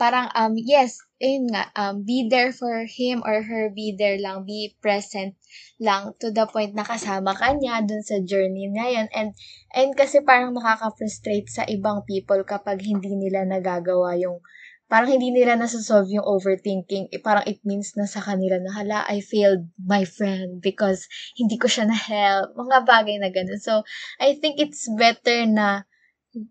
[0.00, 4.48] Parang, um, yes, ayun nga, um, be there for him or her, be there lang,
[4.48, 5.36] be present
[5.76, 9.12] lang to the point na kasama ka niya dun sa journey na yun.
[9.12, 9.36] And,
[9.76, 14.40] and kasi parang nakaka-frustrate sa ibang people kapag hindi nila nagagawa yung,
[14.88, 17.12] parang hindi nila nasasolve yung overthinking.
[17.12, 21.04] Eh, parang it means na sa kanila na, hala, I failed my friend because
[21.36, 22.56] hindi ko siya na-help.
[22.56, 23.60] Mga bagay na ganun.
[23.60, 23.84] So,
[24.16, 25.84] I think it's better na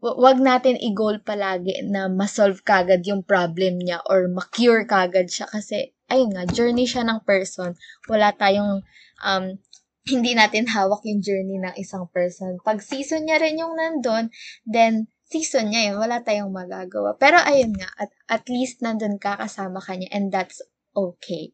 [0.04, 5.96] wag natin i-goal palagi na ma-solve kagad yung problem niya or ma-cure kagad siya kasi
[6.12, 7.78] ayun nga, journey siya ng person.
[8.10, 8.84] Wala tayong
[9.24, 9.46] um,
[10.12, 12.58] hindi natin hawak yung journey ng isang person.
[12.66, 14.34] Pag season niya rin yung nandun,
[14.66, 16.02] then season niya yun.
[16.02, 17.16] Wala tayong magagawa.
[17.22, 20.66] Pero ayun nga, at, at least nandun ka kasama ka niya and that's
[20.98, 21.54] okay.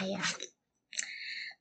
[0.00, 0.55] Ayan.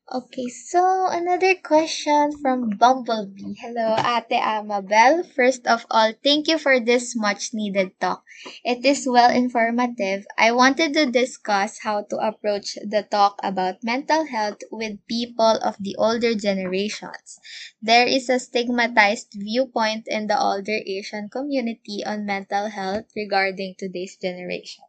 [0.06, 3.58] Okay, so another question from Bumblebee.
[3.58, 5.26] Hello, Ate Amabel.
[5.26, 8.22] First of all, thank you for this much needed talk.
[8.64, 10.28] It is well informative.
[10.38, 15.74] I wanted to discuss how to approach the talk about mental health with people of
[15.82, 17.42] the older generations.
[17.82, 24.18] There is a stigmatized viewpoint in the older Asian community on mental health regarding today's
[24.22, 24.86] generation.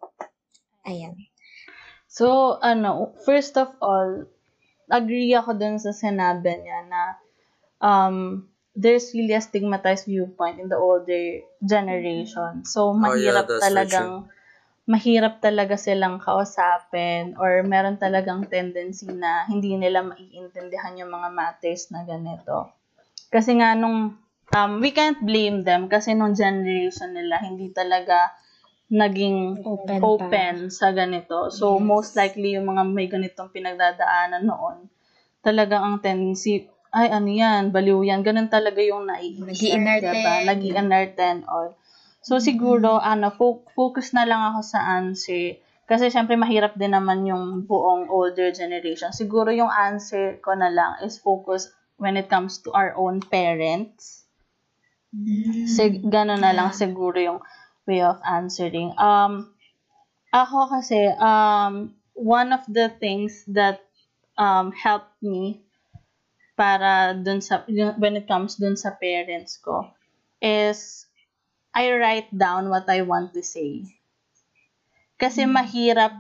[0.85, 1.33] Ayan.
[2.07, 4.29] So, ano, first of all,
[4.91, 7.03] agree ako dun sa sinabi niya na
[7.83, 8.47] um,
[8.77, 12.63] there's really a stigmatized viewpoint in the older generation.
[12.69, 14.11] So, mahirap that's very talagang
[14.87, 21.91] mahirap talaga silang kausapin or meron talagang tendency na hindi nila maiintindihan yung mga matters
[21.91, 22.71] na ganito.
[23.27, 24.15] Kasi nga nung
[24.55, 28.31] um, we can't blame them kasi nung generation nila hindi talaga
[28.87, 30.73] naging Open open, pa.
[30.73, 31.51] sa ganito.
[31.51, 31.83] So, Yes.
[31.83, 34.87] most likely yung mga may ganitong pinagdadaanan noon,
[35.43, 38.23] talagang ang tendency, ay ano yan, baliw yan.
[38.23, 39.43] Ganun talaga yung naiisip.
[39.47, 40.07] Nag-i-inerte.
[40.07, 40.33] diba?
[40.47, 41.75] Nag-i-inerte and all.
[42.23, 45.59] So, siguro, ano, fo- focus na lang ako sa answer.
[45.87, 49.15] Kasi, syempre, mahirap din naman yung buong older generation.
[49.15, 54.27] Siguro, yung answer ko na lang is focus when it comes to our own parents.
[55.67, 57.41] Sig gano'n na lang siguro yung
[57.87, 58.93] way of answering.
[58.99, 59.55] Um,
[60.35, 63.81] ako kasi, um, one of the things that
[64.37, 65.63] um, helped me
[66.57, 67.63] para dun sa,
[67.97, 69.89] when it comes dun sa parents ko,
[70.41, 71.07] is
[71.77, 73.85] I write down what I want to say.
[75.17, 76.13] Kasi mahirap,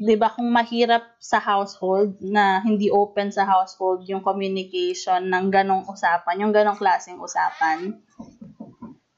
[0.00, 5.84] 'di ba, kung mahirap sa household na hindi open sa household yung communication ng ganong
[5.84, 8.00] usapan, yung ganong klaseng usapan.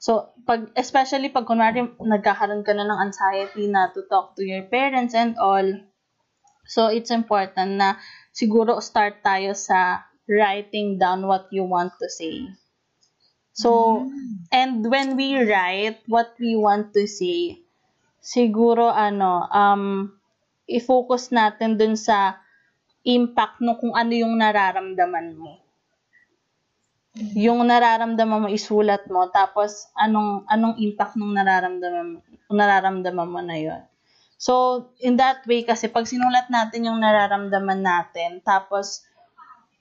[0.01, 4.65] So, pag especially pag kunwari nagkakaroon ka na ng anxiety na to talk to your
[4.65, 5.77] parents and all.
[6.65, 8.01] So, it's important na
[8.33, 12.49] siguro start tayo sa writing down what you want to say.
[13.53, 14.01] So,
[14.49, 17.61] and when we write what we want to say,
[18.17, 20.17] siguro ano, um,
[20.65, 22.41] i-focus natin dun sa
[23.05, 25.61] impact no kung ano yung nararamdaman mo.
[27.35, 33.81] Yung nararamdaman mo isulat mo tapos anong anong impact ng nararamdaman nararamdaman mo na yon.
[34.39, 39.03] So in that way kasi pag sinulat natin yung nararamdaman natin tapos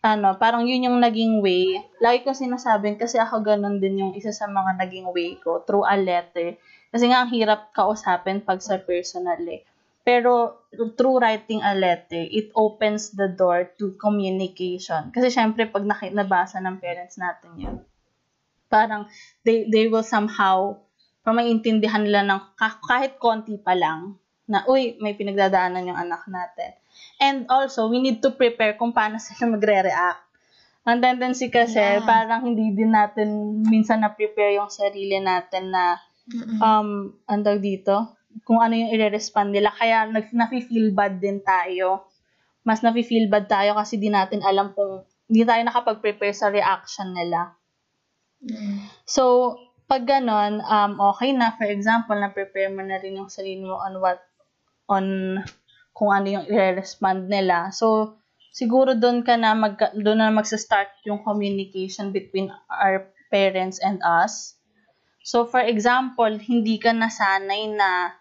[0.00, 1.76] ano, parang yun yung naging way.
[2.00, 5.84] Lagi ko sinasabing, kasi ako ganun din yung isa sa mga naging way ko, through
[5.84, 6.56] a letter.
[6.88, 9.60] Kasi nga, ang hirap kausapin pag sa personal eh.
[10.10, 10.66] Pero,
[10.98, 15.14] through writing a letter, it opens the door to communication.
[15.14, 17.76] Kasi syempre, pag nabasa ng parents natin yun,
[18.66, 19.06] parang
[19.46, 20.74] they, they will somehow,
[21.22, 24.18] parang maintindihan nila ng ka- kahit konti pa lang,
[24.50, 26.74] na, uy, may pinagdadaanan yung anak natin.
[27.22, 30.26] And also, we need to prepare kung paano sila magre-react.
[30.90, 32.02] Ang tendency kasi, Yeah.
[32.02, 36.02] parang hindi din natin minsan na-prepare yung sarili natin na,
[36.58, 39.72] um, ang dito, kung ano yung i-respond nila.
[39.74, 42.08] Kaya, nag, nafe-feel bad din tayo.
[42.66, 47.54] Mas nafe-feel bad tayo kasi di natin alam kung, hindi tayo nakapag-prepare sa reaction nila.
[49.06, 49.54] So,
[49.86, 51.54] pag ganon, um, okay na.
[51.54, 54.18] For example, na-prepare mo na rin yung sarili mo on what,
[54.90, 55.38] on
[55.94, 57.70] kung ano yung i-respond nila.
[57.70, 58.18] So,
[58.50, 64.58] siguro doon ka na mag doon na magsa-start yung communication between our parents and us.
[65.22, 68.18] So, for example, hindi ka nasanay na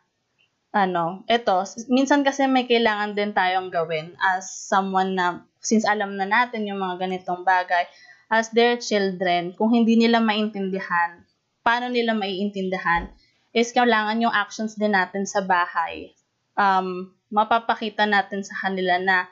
[0.69, 6.29] ano, eto, minsan kasi may kailangan din tayong gawin as someone na, since alam na
[6.29, 7.89] natin yung mga ganitong bagay,
[8.29, 11.25] as their children, kung hindi nila maintindihan,
[11.65, 13.09] paano nila maiintindihan,
[13.49, 16.13] is kailangan yung actions din natin sa bahay.
[16.53, 19.25] Um, mapapakita natin sa kanila na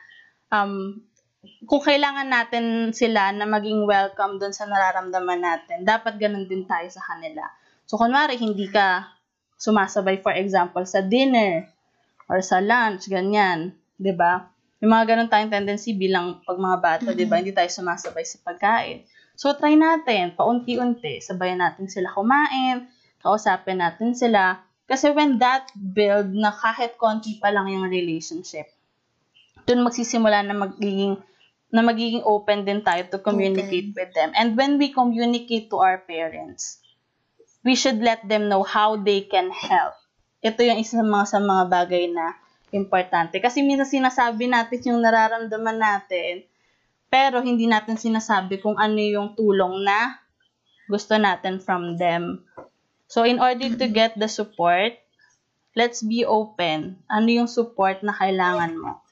[0.49, 1.05] um,
[1.69, 2.65] kung kailangan natin
[2.97, 7.45] sila na maging welcome doon sa nararamdaman natin, dapat ganun din tayo sa kanila.
[7.85, 9.16] So, kunwari, hindi ka
[9.57, 11.65] sumasabay, for example, sa dinner
[12.29, 13.73] or sa lunch, ganyan.
[13.97, 14.47] 'di ba?
[14.77, 17.41] May mga ganun tayong tendency bilang pag mga bata, 'di ba?
[17.41, 19.03] Hindi tayo sumasabay sa pagkain.
[19.37, 22.89] So, try natin, paunti-unti, sabayan natin sila kumain,
[23.21, 24.65] kausapin natin sila.
[24.89, 28.65] Kasi when that build na kahit konti pa lang yung relationship,
[29.67, 31.21] dun magsisimula na magiging
[31.67, 34.31] na magiging open din tayo to communicate with them.
[34.33, 36.79] And when we communicate to our parents,
[37.67, 39.99] we should let them know how they can help.
[40.39, 42.31] Ito yung isa sa mga, sa mga bagay na
[42.71, 43.43] importante.
[43.43, 46.47] Kasi minsan sinasabi natin yung nararamdaman natin,
[47.11, 50.15] pero hindi natin sinasabi kung ano yung tulong na
[50.87, 52.47] gusto natin from them.
[53.11, 54.95] So, in order to get the support,
[55.75, 57.03] let's be open.
[57.11, 59.03] Ano yung support na kailangan mo?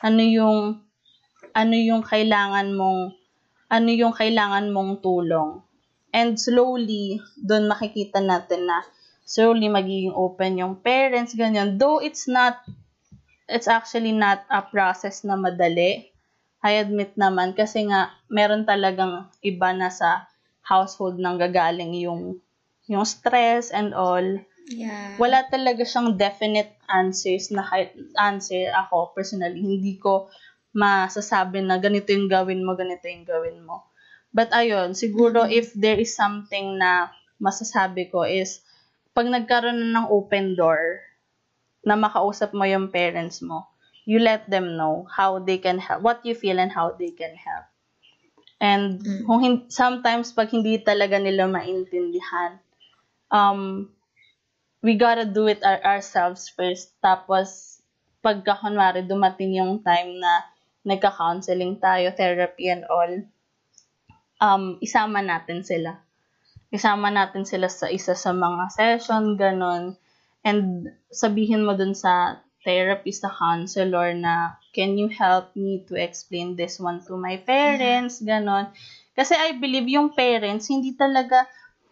[0.00, 0.80] Ano yung
[1.52, 3.12] ano yung kailangan mong
[3.68, 5.60] ano yung kailangan mong tulong.
[6.18, 8.82] And slowly, doon makikita natin na
[9.22, 11.78] slowly magiging open yung parents, ganyan.
[11.78, 12.58] Though it's not,
[13.46, 16.10] it's actually not a process na madali.
[16.58, 20.26] I admit naman kasi nga meron talagang iba na sa
[20.66, 22.42] household nang gagaling yung
[22.90, 24.24] yung stress and all.
[24.66, 25.14] Yeah.
[25.22, 27.62] Wala talaga siyang definite answers na
[28.18, 29.60] answer ako personally.
[29.60, 30.32] Hindi ko
[30.74, 33.86] masasabi na ganito yung gawin mo, ganito yung gawin mo.
[34.32, 37.08] But ayun, siguro if there is something na
[37.40, 38.60] masasabi ko is
[39.16, 41.00] pag nagkaroon na ng open door
[41.82, 43.66] na makausap mo yung parents mo,
[44.04, 47.34] you let them know how they can help, what you feel and how they can
[47.34, 47.66] help.
[48.58, 49.22] And Mm.
[49.24, 52.58] kung hin- sometimes pag hindi talaga nila maintindihan,
[53.30, 53.86] um,
[54.82, 56.94] we gotta do it our- ourselves first.
[56.98, 57.78] Tapos,
[58.18, 60.42] pagka kunwari dumating yung time na
[60.82, 63.10] nagka-counseling tayo, therapy and all,
[64.42, 66.02] um, isama natin sila.
[66.68, 69.96] Isama natin sila sa isa sa mga session, ganun.
[70.46, 76.54] And sabihin mo dun sa therapist, sa counselor na, can you help me to explain
[76.54, 78.70] this one to my parents, ganun.
[79.18, 81.48] Kasi I believe yung parents, hindi talaga,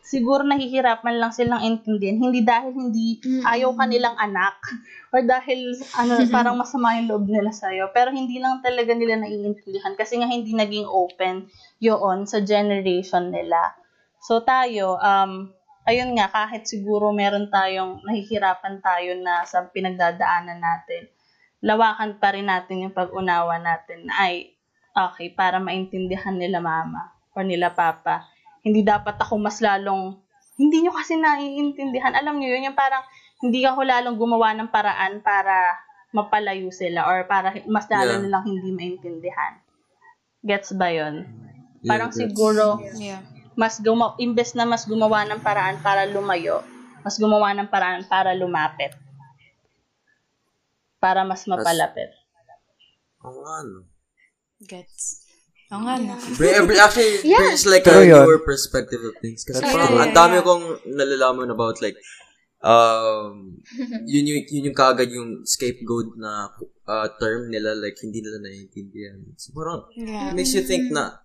[0.07, 2.23] siguro nahihirapan lang silang intindihan.
[2.23, 4.55] Hindi dahil hindi ayaw ka nilang anak
[5.13, 7.91] or dahil ano parang masama yung loob nila sa'yo.
[7.91, 11.51] Pero hindi lang talaga nila naiintindihan kasi nga hindi naging open
[11.83, 13.77] yun sa generation nila.
[14.23, 15.53] So tayo, um,
[15.87, 21.07] ayun nga, kahit siguro meron tayong, nahihirapan tayo na sa pinagdadaanan natin,
[21.63, 24.57] lawakan pa rin natin yung pag-unawa natin na ay,
[24.97, 28.27] okay, para maintindihan nila mama or nila papa.
[28.65, 30.19] Hindi dapat ako mas lalong,
[30.57, 32.17] hindi nyo kasi naiintindihan.
[32.17, 33.05] Alam nyo yun, yung parang,
[33.45, 35.77] hindi ako lalong gumawa ng paraan para
[36.17, 38.23] mapalayo sila or para mas lalo Yeah.
[38.25, 39.61] nilang hindi maintindihan.
[40.41, 41.29] Gets ba yun?
[41.87, 43.23] Yeah, Parang that's- siguro, Yeah.
[43.55, 46.67] mas guma imbes na mas gumawa ng paraan para lumayo,
[47.01, 48.91] mas gumawa ng paraan para lumapit.
[50.99, 52.11] Para mas mapalapit.
[53.23, 53.81] Oo nga, no.
[54.61, 55.23] Gets.
[55.71, 56.15] Oo nga, no?
[56.35, 57.53] Bri- Actually, Yeah.
[57.53, 58.23] it's like True a yun.
[58.25, 59.43] newer perspective of things.
[59.43, 60.03] Kasi parang true.
[60.03, 60.47] ang dami Yeah.
[60.47, 61.99] kong nalalaman about like,
[62.63, 63.61] um,
[64.11, 66.51] yun yung, yun yung kagad yung scapegoat na
[66.87, 69.23] uh, term nila, like, hindi nila naiintindihan.
[69.37, 70.31] So, parang, Yeah.
[70.31, 71.23] it makes you think na,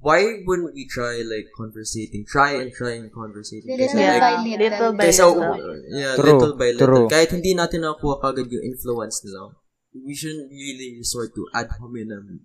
[0.00, 2.24] why wouldn't we try, like, conversating?
[2.28, 3.70] Try and try and conversating.
[3.70, 4.60] Little Kasi, Yeah, like, by little.
[4.60, 5.76] little by Kaysa, little.
[5.90, 6.86] yeah, True, little by little.
[6.86, 7.06] true.
[7.08, 9.56] Kahit hindi natin nakuha kagad yung influence nila,
[9.96, 12.44] we shouldn't really resort to ad hominem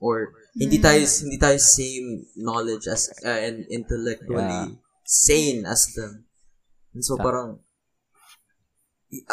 [0.00, 4.76] or hindi tayo hindi tayo same knowledge as uh, and intellectually
[5.08, 6.28] sane as them.
[6.92, 7.64] And so Ta- parang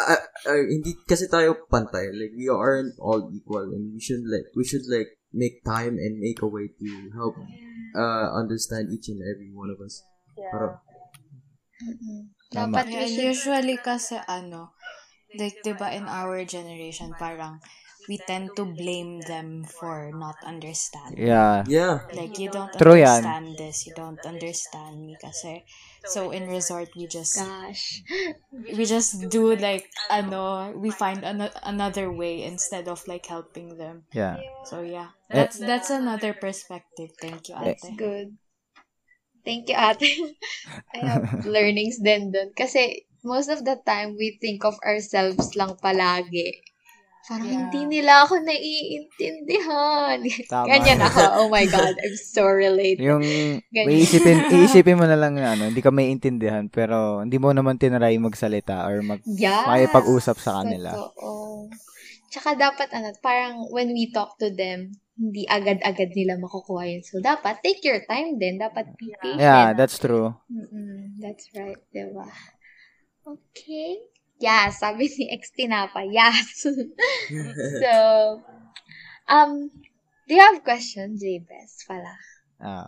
[0.00, 4.48] uh, uh, hindi kasi tayo pantay like we aren't all equal and we should like
[4.56, 7.36] we should like make time and make a way to help
[7.96, 10.04] uh understand each and every one of us.
[10.50, 10.78] Parang
[11.78, 12.34] Mm-mm.
[12.50, 12.82] Tama.
[12.82, 14.74] Dapat we Yeah, should usually kasi ano,
[15.38, 17.62] like, di ba in our generation, parang,
[18.10, 21.22] we tend to blame them for not understanding.
[21.28, 21.64] Yeah.
[21.68, 22.00] yeah.
[22.10, 23.22] Like, you don't True yan.
[23.22, 25.62] understand this, you don't understand me kasi.
[26.04, 28.02] So, in resort, we just, Gosh.
[28.76, 34.04] we just do like, ano, we find ano, another way instead of like helping them.
[34.12, 34.40] Yeah.
[34.64, 35.08] So, yeah.
[35.30, 37.10] That's, that's another perspective.
[37.20, 37.76] Thank you, Ate.
[37.80, 38.36] That's good.
[39.44, 40.36] Thank you, ate.
[40.94, 42.52] I have learnings din dun.
[42.52, 46.60] Kasi most of the time, we think of ourselves lang palagi.
[47.28, 47.60] Parang Yeah.
[47.60, 50.16] hindi nila ako naiintindihan.
[50.48, 50.64] Tama.
[50.64, 51.20] Ganyan ako.
[51.44, 53.04] Oh my God, I'm so related.
[53.04, 53.20] Yung
[53.68, 53.92] Ganyan.
[53.92, 58.16] iisipin, iisipin mo na lang na ano, hindi ka maiintindihan pero hindi mo naman tinry
[58.16, 59.68] magsalita or mag Yes.
[59.68, 60.96] makipag-usap sa kanila.
[60.96, 61.68] Totoo.
[62.28, 67.02] Tsaka dapat, ano, parang when we talk to them, hindi agad-agad nila makukuha yun.
[67.02, 68.56] So, dapat take your time din.
[68.56, 69.40] Dapat be patient.
[69.40, 70.36] Yeah, that's true.
[70.46, 72.28] Mm-mm, that's right, diba?
[73.24, 73.98] Okay.
[74.38, 76.62] Yeah, sabi ni ex Tinapa, yes.
[77.82, 77.92] so,
[79.26, 79.66] um,
[80.30, 82.14] do you have questions, Jabez, pala?
[82.62, 82.86] Ah,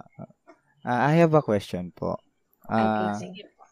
[0.86, 2.22] ah, I have a question po.
[2.70, 3.62] Ah, Okay, sige po.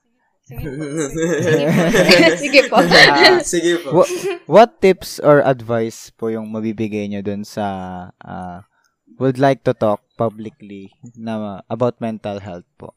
[2.43, 2.77] Sige po.
[2.83, 3.89] ah, Sige po.
[4.03, 4.11] what,
[4.51, 8.67] what tips or advice po yung mabibigay nyo dun sa ah,
[9.23, 12.91] would like to talk publicly na about mental health po?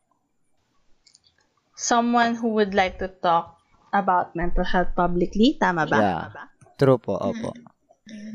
[1.78, 3.61] Someone who would like to talk
[3.92, 6.00] about mental health publicly, tama ba?
[6.00, 6.24] Yeah.
[6.80, 7.54] True po, opo.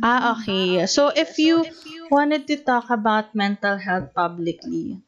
[0.01, 0.87] Ah, okay.
[0.87, 1.67] So if you
[2.09, 5.03] wanted to talk about mental health publicly,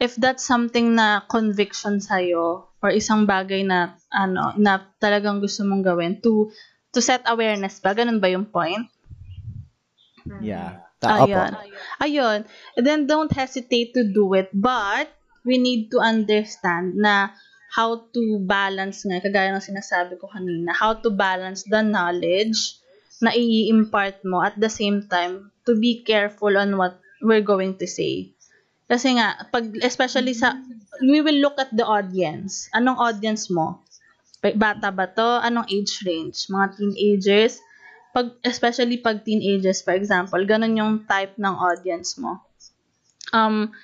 [0.00, 5.82] if that's something na conviction sa'yo or isang bagay na ano na talagang gusto mong
[5.82, 6.48] gawin to
[6.94, 8.86] to set awareness ba ganun ba yung point
[10.40, 10.84] Yeah.
[11.00, 11.24] Ta-.
[11.24, 11.52] Ayun.
[12.02, 12.38] Ayun.
[12.76, 14.50] And then don't hesitate to do it.
[14.52, 15.08] But
[15.46, 17.32] we need to understand na
[17.68, 22.80] how to balance nga, kagaya ng sinasabi ko kanina, how to balance the knowledge
[23.20, 27.84] na i-impart mo at the same time to be careful on what we're going to
[27.84, 28.32] say.
[28.88, 30.56] Kasi nga, pag, especially sa,
[31.04, 32.72] we will look at the audience.
[32.72, 33.84] Anong audience mo?
[34.40, 35.44] Bata ba to?
[35.44, 36.48] Anong age range?
[36.48, 37.60] Mga teenagers?
[38.16, 42.40] Pag, especially pag teenagers, for example, ganun yung type ng audience mo.
[43.36, 43.76] Um,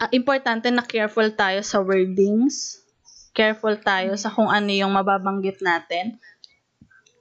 [0.00, 2.80] ah, importante na careful tayo sa wordings.
[3.36, 6.16] Careful tayo sa kung ano yung mababanggit natin.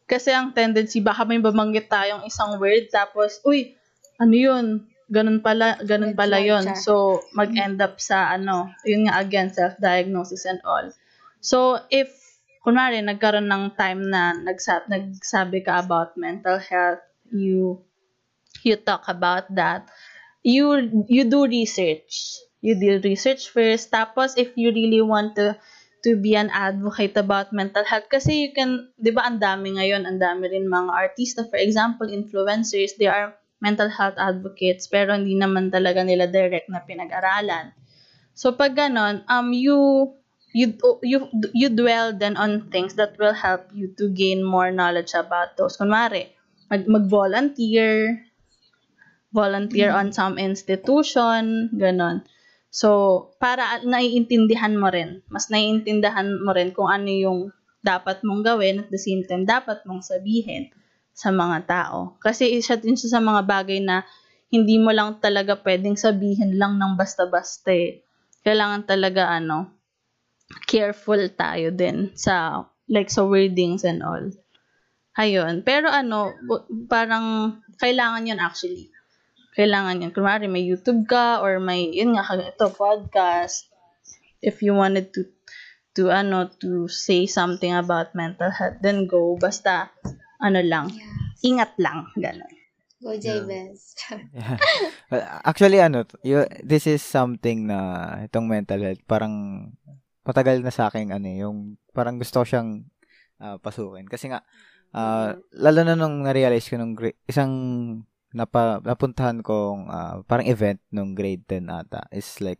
[0.06, 3.74] Kasi ang tendency, baka may babanggit tayong isang word, tapos, uy,
[4.22, 4.66] ano yun?
[5.10, 6.78] Ganun pala, ganun pala yun.
[6.78, 10.94] So, mag-end up sa, ano, yun nga again, self-diagnosis and all.
[11.42, 12.14] So, if,
[12.62, 17.02] kunwari, nagkaroon ng time na nagsa- nagsabi ka about mental health,
[17.34, 17.82] you,
[18.62, 19.90] you talk about that,
[20.46, 22.40] you, you do research.
[22.62, 23.90] You do research first.
[23.90, 25.58] Tapos, if you really want to,
[26.06, 30.06] to be an advocate about mental health, kasi you can, di ba, ang dami ngayon,
[30.06, 35.34] ang dami rin mga artista, for example, influencers, they are mental health advocates, pero hindi
[35.34, 37.74] naman talaga nila direct na pinag-aralan.
[38.38, 40.14] So, pag ganon, um, you,
[40.54, 41.26] you, you,
[41.58, 45.74] you dwell then on things that will help you to gain more knowledge about those.
[45.82, 46.30] Kunwari,
[46.70, 48.22] mag, mag-volunteer,
[49.34, 52.22] volunteer on some institution, ganon.
[52.76, 57.40] So, para naiintindihan mo rin, mas naiintindihan mo rin kung ano yung
[57.80, 60.68] dapat mong gawin at the same time dapat mong sabihin
[61.16, 62.20] sa mga tao.
[62.20, 64.04] Kasi isa din siya sa mga bagay na
[64.52, 68.04] hindi mo lang talaga pwedeng sabihin lang ng basta-basta eh.
[68.44, 69.72] Kailangan talaga ano,
[70.68, 74.28] careful tayo din sa like sa wordings and all.
[75.16, 75.64] Ayun.
[75.64, 76.36] Pero ano,
[76.92, 78.92] parang kailangan yun actually.
[79.56, 80.12] Kailangan yun.
[80.12, 83.72] Kunwari may YouTube ka or may, yun nga, ito, podcast.
[84.44, 85.32] If you wanted to,
[85.96, 89.40] to ano, to say something about mental health, then go.
[89.40, 89.90] Basta,
[90.44, 90.92] ano lang,
[91.40, 92.12] ingat lang.
[92.20, 92.52] Ganon.
[93.00, 93.96] Go, Jabez.
[95.12, 97.80] Well, actually, ano, y- this is something na
[98.28, 99.34] itong mental health, parang
[100.26, 102.84] patagal na sa akin, ano, eh, yung parang gusto ko siyang
[103.40, 104.10] ah, pasukin.
[104.10, 104.44] Kasi nga,
[104.92, 107.54] ah, lalo na nung na-realize ko nung gra- isang
[108.36, 112.04] napa, napuntahan kong ah, parang event nung grade 10 ata.
[112.12, 112.60] Is like,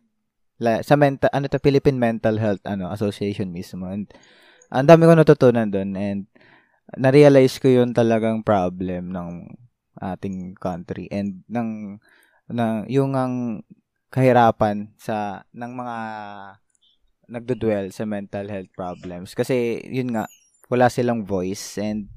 [0.56, 3.84] la, sa mental, ano to, Philippine Mental Health ano Association mismo.
[3.92, 4.08] And
[4.72, 6.20] ang dami ko natutunan doon and
[6.96, 9.52] na-realize ko yun talagang problem ng
[10.00, 11.12] ating country.
[11.12, 12.00] And ng
[12.48, 13.66] na yung ang
[14.08, 15.98] kahirapan sa ng mga
[17.26, 19.34] nagdudwell sa mental health problems.
[19.34, 20.30] Kasi yun nga
[20.70, 22.10] wala silang voice and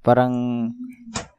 [0.00, 0.34] parang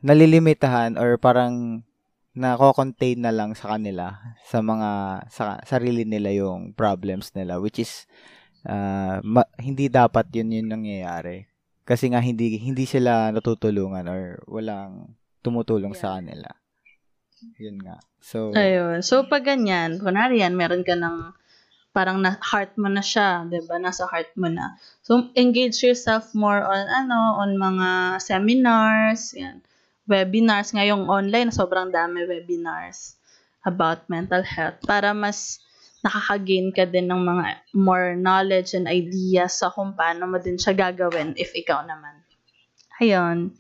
[0.01, 1.85] nalilimitahan or parang
[2.31, 4.15] nako-contain na lang sa kanila
[4.47, 4.89] sa mga
[5.27, 8.07] sa sarili nila yung problems nila which is
[8.65, 11.49] ah, ma- hindi dapat yun yung nangyayari.
[11.81, 16.47] Kasi nga hindi hindi sila natutulungan or walang tumutulong sa kanila.
[17.57, 17.97] Yun nga.
[18.21, 19.01] So Ayun.
[19.01, 21.33] So, pag ganyan, kunwari yan, meron ka ng
[21.91, 23.75] parang na heart mo na siya, 'di ba?
[23.79, 24.79] Nasa heart mo na.
[25.03, 29.59] So, engage yourself more on ano, on mga seminars, yan.
[30.07, 33.15] Webinars ngayong online, sobrang dami webinars
[33.63, 35.61] about mental health para mas
[36.01, 37.45] nakaka-gain ka din ng mga
[37.77, 42.25] more knowledge and ideas sa kung paano mo din siya gagawin if ikaw naman.
[42.97, 43.53] Ayun.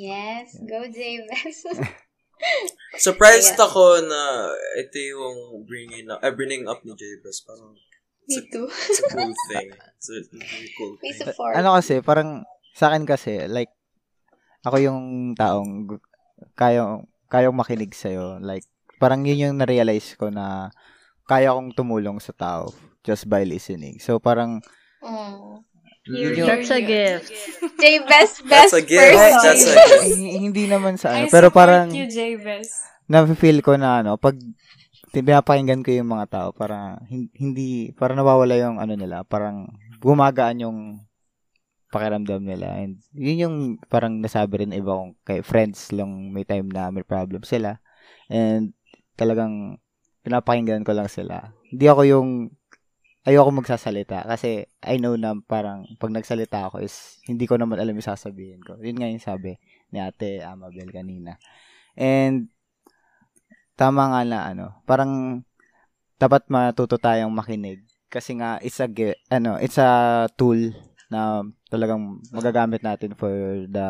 [0.00, 1.68] yes, go, Jabez.
[2.96, 3.64] Surprised Ayan.
[3.64, 4.20] ako na
[4.76, 7.40] ito yung bringing up, eh, bringing up ni Jabez.
[7.42, 7.72] Parang,
[8.26, 8.66] Me too.
[8.66, 9.68] it's a cool thing.
[9.72, 11.14] It's a really cool thing.
[11.16, 11.54] support.
[11.54, 13.70] ano kasi, parang, sa akin kasi, like,
[14.62, 15.00] ako yung
[15.34, 15.88] taong
[16.54, 18.38] kayang, kayang makinig sa'yo.
[18.38, 18.64] Like,
[18.98, 20.68] parang yun yung na-realize ko na
[21.24, 23.96] kaya kong tumulong sa tao just by listening.
[23.98, 24.60] So, parang,
[25.00, 25.64] Oh.
[26.10, 27.28] Yung, That's a gift.
[28.06, 29.00] That's best a gift.
[29.14, 29.42] person.
[29.44, 30.18] That's a gift.
[30.46, 32.68] hindi naman sa I ano, pero support parang, you, Jabez.
[33.06, 34.34] na-feel ko na ano, pag
[35.10, 39.66] pinapakinggan ko yung mga tao, para hin- hindi, para nawawala yung ano nila, parang
[39.98, 40.78] gumagaan yung
[41.90, 42.78] pakiramdam nila.
[42.78, 43.56] And yun yung
[43.90, 47.82] parang nasabi rin iba kong kay friends lang may time na may problem sila.
[48.30, 48.70] And
[49.18, 49.82] talagang
[50.22, 51.50] pinapakinggan ko lang sila.
[51.66, 52.28] Hindi ako yung
[53.30, 57.94] ayoko magsasalita kasi I know na parang pag nagsalita ako is hindi ko naman alam
[57.94, 58.74] yung sasabihin ko.
[58.82, 59.54] Yun nga yung sabi
[59.94, 61.38] ni ate Amabel kanina.
[61.94, 62.50] And
[63.78, 65.42] tama nga na ano, parang
[66.18, 68.90] dapat matuto tayong makinig kasi nga it's a
[69.30, 70.58] ano, it's a tool
[71.08, 73.30] na talagang magagamit natin for
[73.70, 73.88] the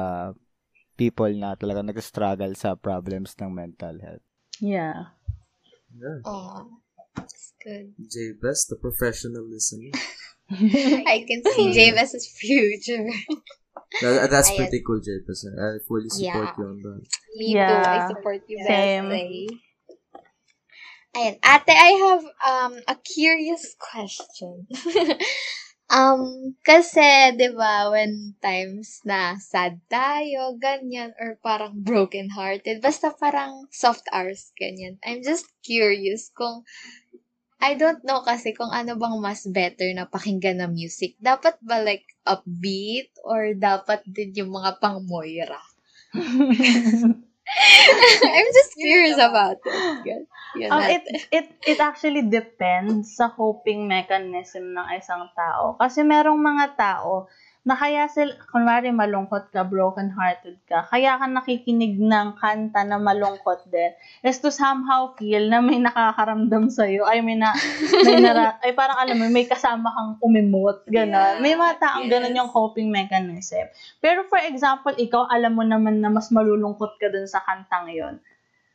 [1.01, 4.25] people na talaga nag-struggle sa problems ng mental health.
[4.61, 5.17] Yeah.
[5.97, 6.21] Yeah.
[6.29, 6.69] Oh,
[7.17, 7.95] that's good.
[7.99, 9.91] J Best, the professional listener.
[11.07, 13.07] I can see Javis's future.
[14.03, 14.57] That, that's Ayan.
[14.57, 15.47] pretty cool, J Best.
[15.59, 16.55] I fully support Yeah.
[16.59, 17.03] you on that.
[17.37, 17.83] Me Yeah.
[17.83, 17.91] too.
[17.91, 19.09] I support you Same.
[19.09, 19.23] best.
[19.23, 19.47] eh.
[21.11, 21.35] Ayan.
[21.43, 24.67] Ate, I have um a curious question.
[25.91, 33.67] um, kasi, di ba, when times na sad tayo, ganyan, or parang broken-hearted, basta parang
[33.75, 35.03] soft hours, ganyan.
[35.03, 36.63] I'm just curious kung
[37.61, 41.21] I don't know kasi kung ano bang mas better na pakinggan na music.
[41.21, 45.61] Dapat ba like upbeat or dapat din yung mga pang Moira?
[48.25, 50.27] I'm just curious about it.
[50.57, 55.79] Yun, Um, it, it, it actually depends sa coping mechanism ng isang tao.
[55.79, 57.31] Kasi merong mga tao
[57.61, 63.69] na kaya sila, kunwari malungkot ka, broken-hearted ka, kaya ka nakikinig ng kanta na malungkot
[63.69, 63.93] din,
[64.25, 67.53] is to somehow feel na may nakakaramdam sa'yo, ay may na,
[68.01, 71.37] may nara, ay parang alam mo, may kasama kang umimot, gano'n.
[71.37, 72.13] Yeah, may mga taong yes.
[72.17, 73.69] gano'n yung coping mechanism.
[74.01, 78.17] Pero for example, ikaw, alam mo naman na mas malulungkot ka dun sa kantang yon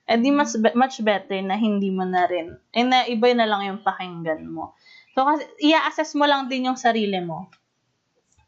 [0.06, 2.54] eh di mas be- much better na hindi mo na rin.
[2.70, 4.78] Eh na iba na lang yung pakinggan mo.
[5.18, 7.50] So kasi i-assess mo lang din yung sarili mo.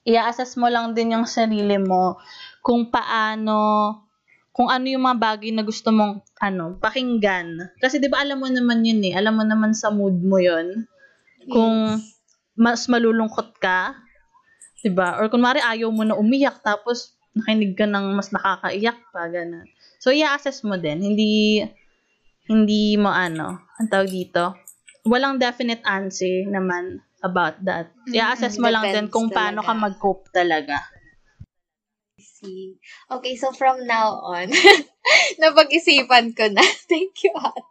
[0.07, 2.15] I-assess mo lang din yung sarili mo
[2.63, 3.91] kung paano
[4.55, 7.77] kung ano yung mga bagay na gusto mong ano, pakinggan.
[7.77, 9.13] Kasi 'di ba alam mo naman yun eh.
[9.13, 10.87] Alam mo naman sa mood mo yun.
[11.45, 12.01] Kung
[12.57, 13.93] mas malulungkot ka,
[14.81, 15.21] 'di ba?
[15.21, 19.69] Or kunwari ayaw mo na umiyak tapos nakinig ka ng mas nakakaiyak pa ganun.
[20.01, 21.61] So i-assess mo din, hindi
[22.49, 24.57] hindi mo ano, ang tawag dito.
[25.05, 27.91] Walang definite answer naman about that.
[28.09, 29.83] I-assess mo lang din kung paano ka talaga.
[29.85, 30.77] mag-cope talaga.
[32.17, 32.77] See.
[33.09, 34.53] Okay, so from now on,
[35.41, 36.61] napag-isipan ko na.
[36.91, 37.65] Thank you, Ate.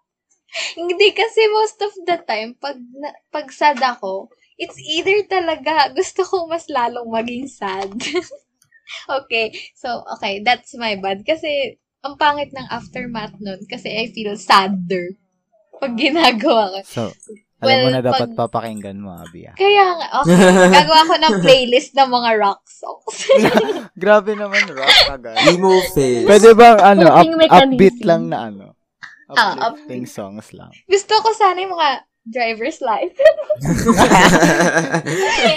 [0.75, 6.25] Hindi kasi most of the time, pag, na, pag sad ako, it's either talaga gusto
[6.25, 7.93] ko mas lalong maging sad.
[9.19, 11.23] okay, so, okay, that's my bad.
[11.27, 11.77] Kasi,
[12.07, 15.19] ang pangit ng aftermath nun, kasi I feel sadder
[15.77, 17.11] pag ginagawa ko.
[17.13, 17.13] So,
[17.67, 19.45] alam mo Well, na dapat pag- papakinggan mo, Abby.
[19.45, 19.53] ah.
[19.55, 20.37] Kaya nga, okay,
[20.77, 23.17] gagawa ko ng playlist ng mga rock songs.
[23.99, 25.35] Grabe naman, rock agad.
[25.47, 26.25] Emo phase.
[26.25, 28.65] Pwede bang ano, up, upbeat lang na ano?
[29.29, 30.69] Ah, Uplifting songs lang.
[30.85, 31.89] Gusto ko sana yung mga
[32.25, 33.11] driver's life.
[33.11, 33.27] Can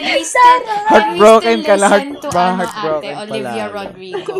[0.08, 3.24] we still, can Heartbroken we ka still listen heart- to ba- ano, heartbroken ate, pala.
[3.28, 4.34] Olivia Rodrigo?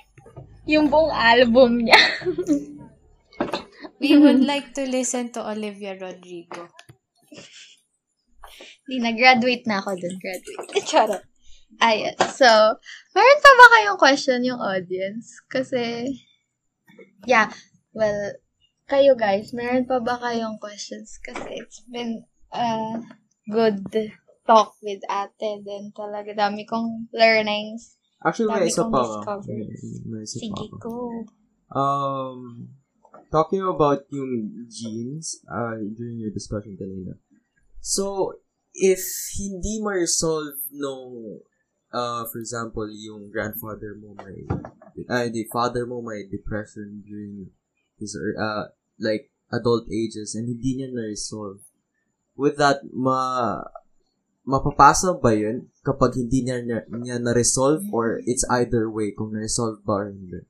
[0.66, 1.98] yung buong album niya.
[3.98, 6.68] We would like to listen to Olivia Rodrigo.
[8.84, 10.16] Di na-graduate na ako dun.
[10.20, 10.84] Graduate.
[10.84, 11.22] Charot.
[11.82, 12.14] Ayan.
[12.30, 12.46] So,
[13.16, 15.34] meron pa ba kayong question yung audience?
[15.50, 16.06] Kasi,
[17.26, 17.50] yeah.
[17.94, 18.38] Well,
[18.86, 21.18] kayo guys, meron pa ba kayong questions?
[21.24, 22.22] Kasi it's been
[22.52, 23.00] a
[23.48, 23.80] good
[24.44, 25.64] talk with ate.
[25.64, 27.96] Then talaga dami kong learnings.
[28.24, 29.34] Actually, may Dami isa kong pa.
[29.44, 29.68] May,
[30.08, 30.76] may isa pa Sige, ako.
[30.80, 30.96] go.
[31.74, 32.38] Um,
[33.28, 37.18] talking about yung genes uh, during your discussion kanina.
[37.84, 38.32] So,
[38.72, 39.04] if
[39.36, 41.44] hindi ma-resolve nung,
[41.92, 44.48] uh, for example, yung grandfather mo may,
[45.04, 47.52] uh, the father mo may depression during
[48.00, 51.60] his, uh, like, adult ages and hindi niya na-resolve,
[52.32, 53.60] with that, ma,
[54.48, 59.84] mapapasa ba yun kapag hindi niya, niya, niya na-resolve or it's either way kung na-resolve
[59.84, 60.40] ba or hindi?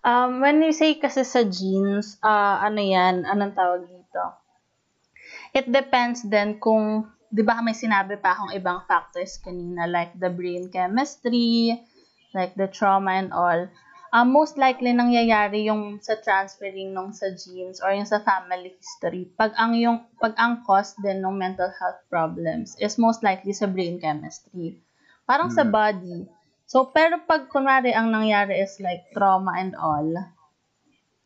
[0.00, 4.45] Um, when you say kasi sa genes, ah ano yan, anong tawag dito?
[5.56, 10.28] It depends then kung, di ba may sinabi pa akong ibang factors kanina, like the
[10.28, 11.80] brain chemistry,
[12.36, 13.64] like the trauma and all.
[14.12, 19.32] Um, most likely nangyayari yung sa transferring nung sa genes or yung sa family history.
[19.32, 23.64] Pag ang yung pag ang cause din ng mental health problems is most likely sa
[23.64, 24.76] brain chemistry.
[25.24, 25.72] Parang sa Mm.
[25.72, 26.16] body.
[26.68, 30.06] So, pero pag kunwari ang nangyari is like trauma and all,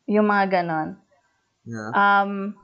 [0.06, 0.88] yung mga ganon,
[1.66, 1.90] Yeah.
[1.92, 2.56] um,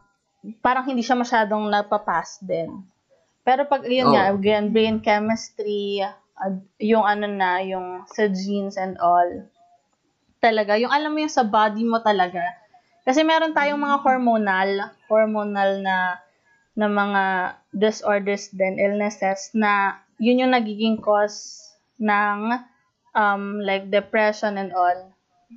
[0.60, 2.84] parang hindi siya masyadong napapass din.
[3.46, 4.12] Pero pag yun Oh.
[4.14, 9.46] nga, again, brain chemistry, uh, yung ano na, yung sa genes and all,
[10.42, 12.42] talaga, yung alam mo yung sa body mo talaga.
[13.06, 14.70] Kasi meron tayong mga hormonal,
[15.06, 16.18] hormonal na
[16.76, 17.22] na mga
[17.72, 21.64] disorders din, illnesses na yun yung nagiging cause
[21.96, 22.52] ng
[23.16, 25.08] um, like depression and all.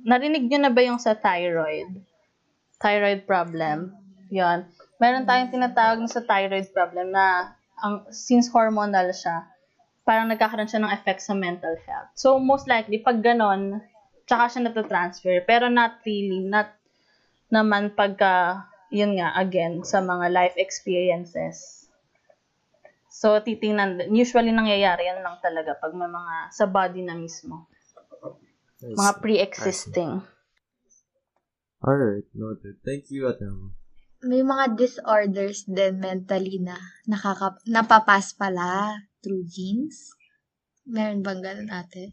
[0.06, 1.92] Narinig nyo na ba yung sa thyroid?
[2.80, 3.92] Thyroid problem.
[4.32, 4.64] Yon.
[5.00, 9.48] Meron tayong tinatawag na sa thyroid problem na ang since hormonal siya,
[10.04, 12.12] parang nagkakaroon siya ng effect sa mental health.
[12.14, 13.80] So most likely pag ganon,
[14.30, 15.42] tsaka siya natatransfer.
[15.48, 16.70] Pero not really, not
[17.50, 18.62] naman pagka,
[18.94, 21.90] yun nga, again, sa mga life experiences.
[23.10, 27.66] So, titingnan, usually nangyayari yan lang talaga pag may mga sa body na mismo.
[28.80, 30.22] Mga pre-existing.
[31.82, 32.78] Alright, noted.
[32.86, 33.79] Thank you, Ate Ama.
[34.20, 36.76] May mga disorders din mentally na
[37.08, 40.12] nakaka napapas pala through genes.
[40.84, 42.12] Meron bang ganun ate?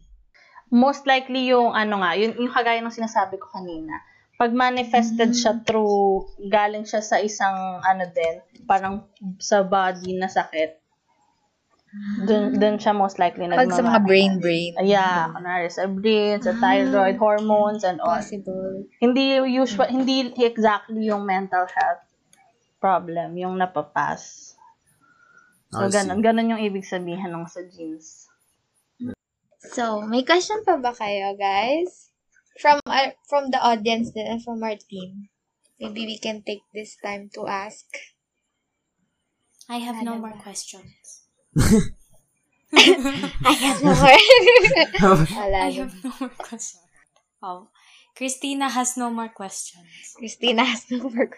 [0.72, 3.92] Most likely yung ano nga, yun, yung kagaya ng sinasabi ko kanina.
[4.40, 9.04] Pag manifested siya through, galing siya sa isang ano din, parang
[9.36, 10.87] sa body na sakit.
[12.28, 14.76] Dun, dun siya most likely Pag sa mga brain-brain.
[14.84, 16.60] Yeah, kunwari sa brain, sa Ah.
[16.60, 18.20] thyroid, hormones, and all.
[18.20, 18.84] Possible.
[19.00, 22.04] Hindi usual, hindi exactly yung mental health
[22.76, 24.52] problem, yung napapas.
[25.72, 28.28] So, ganun, ganun yung ibig sabihin ng sa genes.
[29.74, 32.12] So, may question pa ba kayo, guys?
[32.60, 35.28] From our, from the audience din and from our team.
[35.78, 37.86] Maybe we can take this time to ask.
[39.70, 40.42] I have no Ano more ba?
[40.42, 40.97] questions.
[42.72, 44.18] I have no more.
[45.32, 46.84] Wala I have no more questions.
[47.42, 47.68] Oh,
[48.18, 49.86] Christina has no more questions.
[50.18, 51.30] Christina has no more.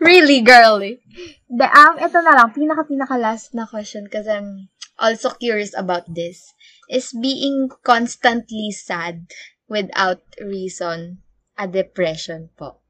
[0.00, 0.98] really, girly.
[1.46, 6.52] The, um, ito na lang, pinaka-pinaka last na question because I'm also curious about this.
[6.90, 9.30] Is being constantly sad
[9.70, 11.22] without reason
[11.54, 12.82] a depression po?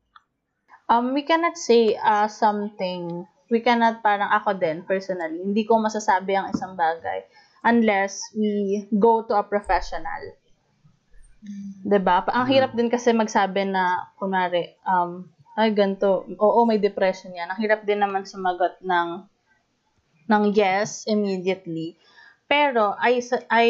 [0.89, 6.33] Um, we cannot say uh, something, we cannot parang ako din, personally, hindi ko masasabi
[6.37, 7.25] ang isang bagay
[7.65, 10.23] unless we go to a professional.
[11.85, 12.25] 'Di ba?
[12.25, 17.47] Pa- Ang hirap din kasi magsabi na, kunwari, um, ay, ganito, oo, may depression yan.
[17.53, 19.09] Ang hirap din naman sumagot ng,
[20.27, 21.95] ng yes immediately.
[22.51, 23.23] Pero, I,
[23.53, 23.67] I,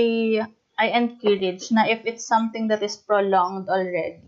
[0.78, 4.22] I encourage na if it's something that is prolonged already,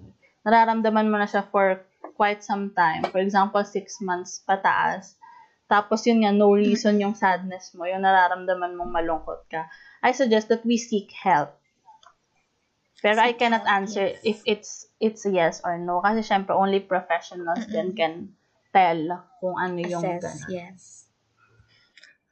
[0.45, 1.81] nararamdaman mo na siya for
[2.19, 3.07] quite some time.
[3.09, 5.17] For example, six months pataas.
[5.67, 9.67] Tapos yun nga, no reason yung sadness mo, yung nararamdaman mong malungkot ka.
[9.99, 11.59] I suggest that we seek help.
[13.03, 16.01] Pero I cannot answer if it's it's yes or no.
[16.01, 18.35] Kasi syempre, only professionals then can
[18.73, 20.51] tell kung ano yung Assess, ganun.
[20.51, 20.83] yes.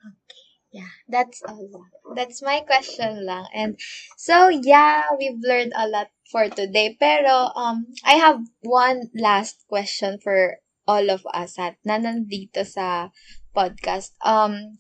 [0.00, 0.44] Okay.
[0.74, 1.86] Yeah, that's all.
[2.18, 3.46] That's my question lang.
[3.54, 3.78] And
[4.18, 6.98] so, yeah, we've learned a lot for today.
[6.98, 13.10] Pero, um, I have one last question for all of us at na nandito sa
[13.56, 14.16] podcast.
[14.20, 14.76] Um,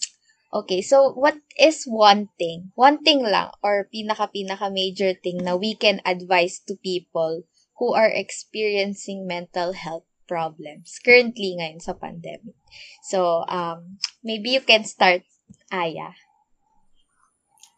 [0.52, 5.74] okay, so what is one thing, one thing lang, or pinaka-pinaka major thing na we
[5.74, 7.44] can advise to people
[7.78, 12.56] who are experiencing mental health problems currently ngayon sa pandemic.
[13.04, 15.26] So, um, maybe you can start,
[15.68, 16.16] Aya.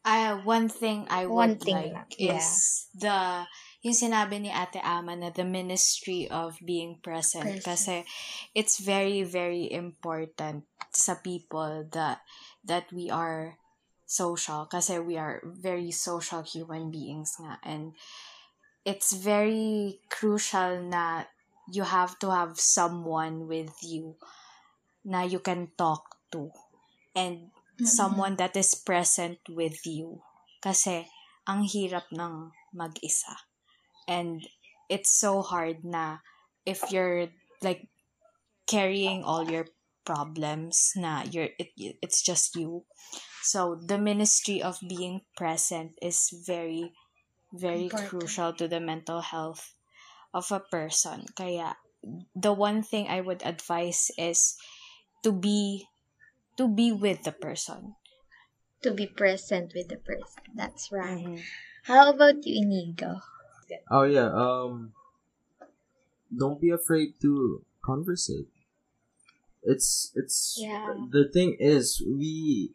[0.06, 2.38] Uh, one thing I One would thing like lang, yeah.
[2.38, 3.18] is the
[3.86, 7.62] yung sinabi ni Ate Ama na the ministry of being present, Present.
[7.62, 7.96] kasi
[8.50, 12.26] it's very very important sa people that
[12.66, 13.54] that we are
[14.02, 17.94] social kasi we are very social human beings nga and
[18.82, 21.30] it's very crucial na
[21.70, 24.18] you have to have someone with you
[25.06, 26.50] na you can talk to
[27.14, 30.22] and someone that is present with you.
[30.64, 31.04] Kasi,
[31.44, 33.36] ang hirap ng mag-isa.
[34.08, 34.46] And,
[34.88, 36.18] it's so hard na
[36.66, 37.28] if you're,
[37.62, 37.88] like,
[38.66, 39.66] carrying all your
[40.04, 42.84] problems na you're, it, it's just you.
[43.42, 46.92] So, the ministry of being present is very,
[47.52, 48.10] very Important.
[48.10, 49.74] crucial to the mental health
[50.34, 51.26] of a person.
[51.36, 51.76] Kaya,
[52.34, 54.56] the one thing I would advise is
[55.24, 55.86] to be
[56.56, 57.96] to be with the person.
[58.82, 60.44] To be present with the person.
[60.54, 61.24] That's right.
[61.24, 61.42] Mhm.
[61.84, 63.20] How about you, Inigo?
[63.90, 64.92] Oh yeah, um
[66.34, 68.48] don't be afraid to conversate.
[69.62, 70.94] It's it's Yeah.
[71.10, 72.74] the thing is we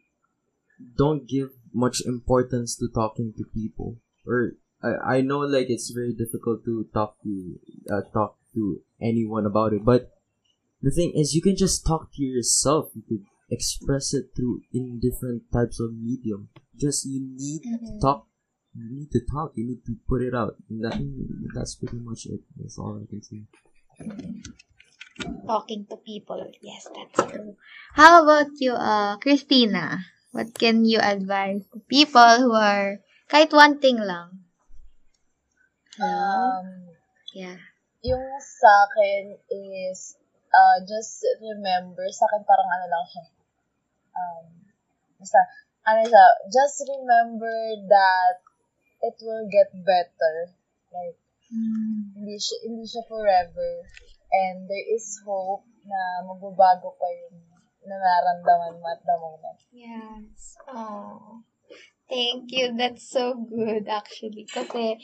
[0.96, 3.96] don't give much importance to talking to people.
[4.26, 7.58] Or I, I know like it's very difficult to talk to
[7.90, 10.12] uh, talk to anyone about it, but
[10.82, 12.90] the thing is you can just talk to yourself.
[12.94, 16.48] You could express it through in different types of medium.
[16.76, 18.00] Just you need to Mhm.
[18.00, 18.26] talk
[18.74, 19.52] you need to talk.
[19.56, 20.56] You need to put it out.
[20.68, 20.96] And that,
[21.54, 22.40] that's pretty much it.
[22.56, 23.44] That's all I can say.
[25.46, 26.40] Talking to people.
[26.62, 27.56] Yes, that's true.
[27.94, 30.00] How about you, uh, Christina?
[30.32, 34.48] What can you advise to people who are, kahit one thing lang?
[36.00, 36.64] Hello?
[36.64, 36.68] Um,
[37.32, 37.56] Yeah.
[38.04, 40.20] yung sa akin is,
[40.52, 43.24] uh, just remember, sa akin parang ano lang siya,
[44.12, 44.44] um,
[45.16, 45.40] basta,
[45.88, 47.56] ano siya, just remember
[47.88, 48.40] that
[49.02, 50.54] it will get better.
[50.92, 51.18] Like,
[51.52, 52.16] Mm.
[52.16, 53.70] Hindi siya, hindi siya forever.
[54.32, 57.36] And there is hope na magbabago pa yung
[57.84, 59.58] nararamdaman mo at the moment.
[59.68, 60.56] Yes.
[60.64, 61.44] Oh.
[62.08, 62.72] Thank you.
[62.72, 64.48] That's so good actually.
[64.48, 64.96] Kasi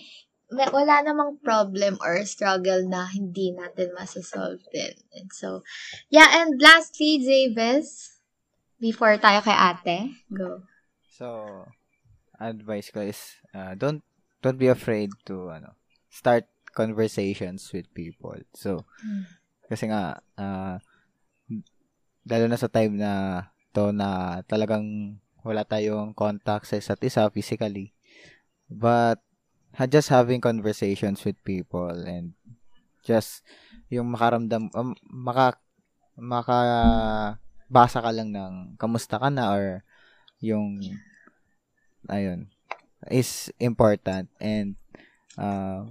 [0.48, 4.96] wala namang problem or struggle na hindi natin masasolve din.
[5.12, 5.60] And so,
[6.08, 6.40] yeah.
[6.40, 8.16] And lastly, Javis,
[8.80, 10.64] before tayo kay ate, go.
[11.12, 11.68] So,
[12.40, 13.20] advice ko is
[13.58, 14.06] uh, don't
[14.38, 15.74] don't be afraid to ano
[16.06, 18.38] start conversations with people.
[18.54, 18.86] So,
[19.66, 20.78] kasi nga uh,
[22.22, 23.12] lalo na sa time na
[23.74, 27.98] to na talagang wala tayong contact sa isa't isa physically.
[28.70, 29.18] But
[29.90, 32.38] just having conversations with people and
[33.02, 33.42] just
[33.88, 35.56] yung makaramdam um, maka
[36.18, 36.58] maka
[37.70, 39.86] basa ka lang ng kamusta ka na or
[40.42, 40.82] yung
[42.10, 42.50] ayun
[43.06, 44.74] is important and
[45.38, 45.86] uh,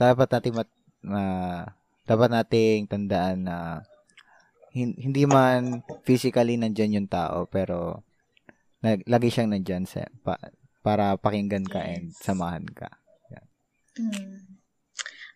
[0.00, 0.70] dapat nating mat,
[1.04, 1.68] uh,
[2.08, 3.84] dapat nating tandaan na
[4.72, 8.00] hin- hindi man physically nandyan yung tao pero
[8.80, 10.40] nag- lagi siyang nandyan sa, pa,
[10.80, 12.22] para pakinggan ka and Yes.
[12.22, 12.88] samahan ka.
[13.96, 14.60] Mm.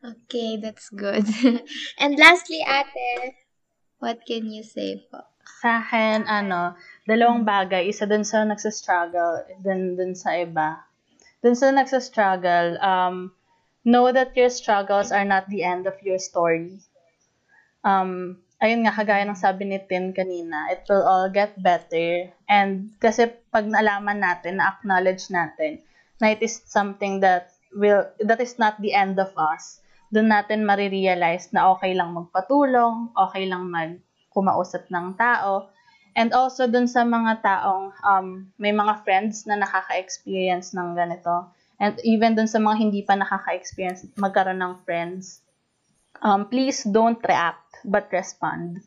[0.00, 1.24] Okay, that's good.
[2.00, 3.36] and lastly, ate,
[4.00, 5.24] what can you say po?
[5.60, 6.76] Sa akin, ano,
[7.10, 7.90] dalawang bagay.
[7.90, 10.78] Isa dun sa nagsa-struggle, dun, dun sa iba.
[11.42, 13.34] Dun sa nagsa-struggle, um,
[13.82, 16.78] know that your struggles are not the end of your story.
[17.82, 22.30] Um, ayun nga, kagaya ng sabi ni Tin kanina, it will all get better.
[22.46, 25.82] And kasi pag naalaman natin, na-acknowledge natin,
[26.22, 29.80] na it is something that will, that is not the end of us,
[30.12, 33.98] doon natin marirealize na okay lang magpatulong, okay lang mag
[34.30, 35.72] kumausap ng tao.
[36.20, 41.48] And also dun sa mga taong um, may mga friends na nakaka-experience ng ganito.
[41.80, 45.40] And even dun sa mga hindi pa nakaka-experience magkaroon ng friends.
[46.20, 48.84] Um, please don't react but respond.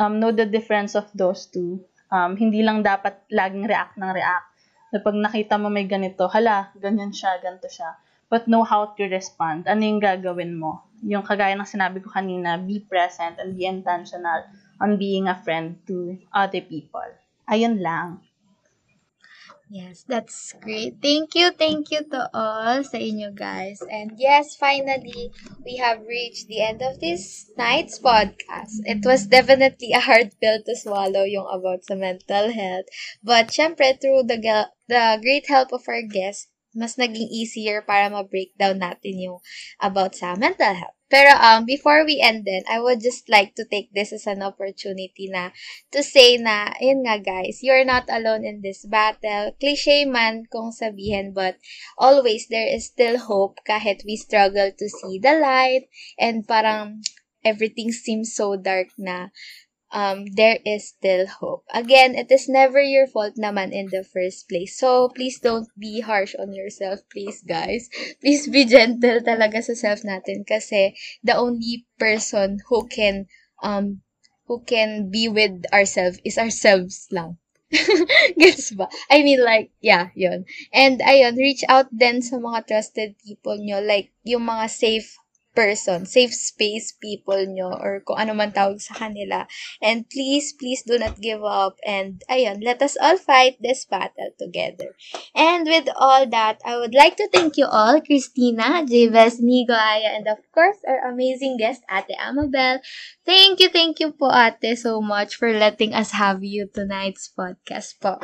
[0.00, 1.84] Um, know the difference of those two.
[2.08, 4.48] Um, hindi lang dapat laging react ng react.
[4.88, 7.92] Na pag nakita mo may ganito, hala, ganyan siya, ganito siya.
[8.32, 9.68] But know how to respond.
[9.68, 10.88] Ano yung gagawin mo?
[11.04, 14.48] Yung kagaya ng sinabi ko kanina, be present and be intentional
[14.80, 17.06] on being a friend to other people.
[17.50, 18.24] Ayun lang.
[19.70, 21.00] Yes, that's great.
[21.00, 23.80] Thank you, thank you to all sa inyo guys.
[23.82, 25.32] And yes, finally,
[25.64, 28.84] we have reached the end of this night's podcast.
[28.84, 32.86] It was definitely a hard pill to swallow yung about sa mental health.
[33.24, 34.38] But syempre, through the,
[34.86, 39.38] the great help of our guests, mas naging easier para ma-breakdown natin yung
[39.80, 40.98] about sa mental health.
[41.12, 44.42] Pero um, before we end then, I would just like to take this as an
[44.42, 45.52] opportunity na
[45.92, 49.52] to say na, ayun nga guys, you're not alone in this battle.
[49.60, 51.60] Cliche man kung sabihin, but
[52.00, 55.86] always there is still hope kahit we struggle to see the light
[56.18, 57.04] and parang
[57.44, 59.28] everything seems so dark na
[59.94, 61.64] um, there is still hope.
[61.72, 64.76] Again, it is never your fault naman in the first place.
[64.76, 67.88] So, please don't be harsh on yourself, please, guys.
[68.20, 73.30] Please be gentle talaga sa self natin kasi the only person who can
[73.62, 74.02] um
[74.50, 77.38] who can be with ourselves is ourselves lang.
[78.38, 78.90] Gets ba?
[79.10, 80.44] I mean, like, yeah, yun.
[80.70, 85.16] And, ayun, reach out then sa mga trusted people nyo, like, yung mga safe
[85.54, 89.46] person, safe space people nyo, or kung ano man tawag sa kanila.
[89.80, 91.78] And please, please do not give up.
[91.86, 94.98] And, ayun, let us all fight this battle together.
[95.34, 100.18] And with all that, I would like to thank you all, Christina, Javes, Nigo, Aya,
[100.18, 102.82] and of course, our amazing guest, Ate Amabel.
[103.24, 107.96] Thank you, thank you po, Ate, so much for letting us have you tonight's podcast
[108.02, 108.18] po.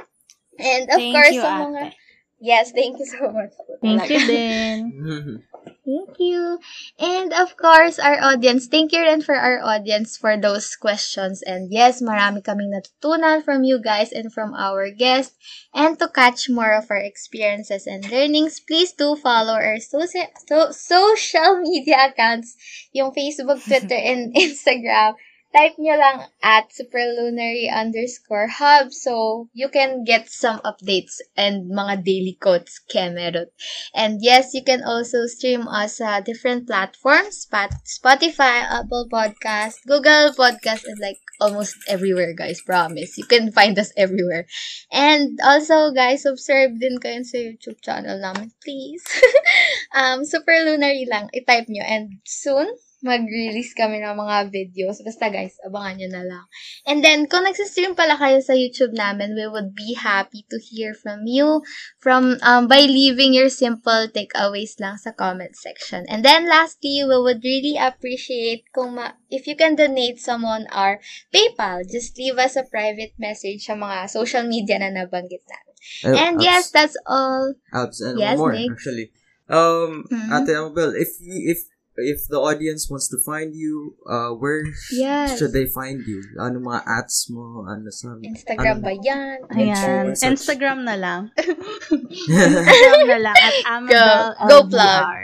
[0.58, 1.94] And of Thank course, you, sa mga...
[1.94, 2.09] ate.
[2.40, 3.52] Yes, thank you so much.
[3.82, 5.44] Thank you din.
[5.84, 6.60] Thank you.
[6.98, 11.42] And of course, our audience, thank you rin for our audience for those questions.
[11.42, 15.34] And yes, marami kaming natutunan from you guys and from our guests.
[15.74, 20.70] And to catch more of our experiences and learnings, please do follow our soci- so-
[20.72, 22.56] social media accounts,
[22.92, 25.16] yung Facebook, Twitter, and Instagram.
[25.50, 32.06] Type nyo lang at superlunary underscore hub so you can get some updates and mga
[32.06, 33.50] daily quotes kemerot.
[33.90, 40.30] And yes, you can also stream us sa different platforms, Spot- Spotify, Apple Podcast, Google
[40.38, 42.62] Podcast, and like almost everywhere, guys.
[42.62, 43.18] Promise.
[43.18, 44.46] You can find us everywhere.
[44.92, 49.02] And also, guys, subscribe din kayo sa YouTube channel namin, please.
[49.98, 51.26] um, Super Lunary lang.
[51.34, 51.82] I-type nyo.
[51.82, 52.70] And soon,
[53.00, 55.00] mag-release kami ng mga videos.
[55.00, 56.44] Basta guys, abangan nyo na lang.
[56.84, 60.92] And then, kung nagsistream pala kayo sa YouTube namin, we would be happy to hear
[60.92, 61.64] from you
[61.96, 66.04] from um, by leaving your simple takeaways lang sa comment section.
[66.08, 70.68] And then, lastly, we would really appreciate kung ma- if you can donate some on
[70.68, 71.00] our
[71.32, 71.84] PayPal.
[71.84, 75.74] Just leave us a private message sa mga social media na nabanggit namin.
[76.04, 77.56] Uh, And abs- yes, that's all.
[77.72, 78.68] abs and Yes, one more Nick.
[78.70, 79.06] actually.
[79.48, 80.28] Um, Mhm.
[80.30, 81.66] Ate Amabel, if if
[82.02, 85.38] if the audience wants to find you, uh, where Yes.
[85.38, 86.20] should they find you?
[86.40, 87.64] Ano mga ads mo?
[87.68, 88.86] Ano sa Instagram ano?
[88.86, 89.36] ba yan?
[89.54, 89.76] Ayan.
[90.16, 90.24] Search.
[90.34, 91.20] Instagram na lang.
[91.92, 95.22] Instagram na lang at Amabel Go- go LVR.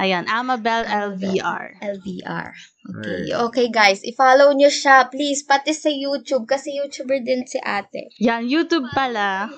[0.00, 1.76] Ayan, Amabel LVR.
[1.78, 2.50] LDR.
[2.90, 3.22] Okay.
[3.30, 4.00] Okay, guys.
[4.02, 5.06] I-follow nyo siya.
[5.12, 6.48] Please, pati sa YouTube.
[6.48, 8.08] Kasi YouTuber din si ate.
[8.18, 9.52] Yan, YouTube pala.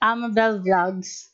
[0.00, 1.29] Amabel Vlogs.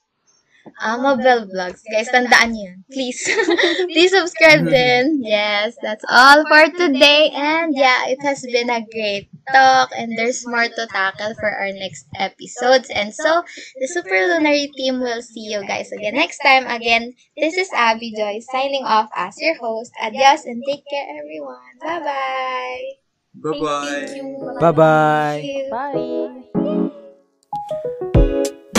[0.79, 1.83] Ah, Amabel Vlogs.
[1.87, 2.79] Guys, tandaan niyo yan.
[2.91, 3.23] Please.
[3.93, 5.23] Please subscribe din.
[5.23, 7.31] Yes, that's all for today.
[7.31, 9.95] And yeah, it has been a great talk.
[9.97, 12.91] And there's more to tackle for our next episodes.
[12.91, 13.43] And so,
[13.81, 16.67] the Super Lunary team will see you guys again next time.
[16.67, 19.93] Again, this is Abby Joy signing off as your host.
[20.03, 21.75] Adios and take care, everyone.
[21.81, 23.01] Bye-bye.
[23.37, 24.61] Bye-bye.
[24.61, 25.69] Bye-bye.
[25.71, 26.47] Bye!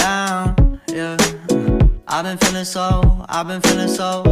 [0.07, 1.17] down, yeah.
[2.09, 4.23] I've been feeling so, I've been feeling so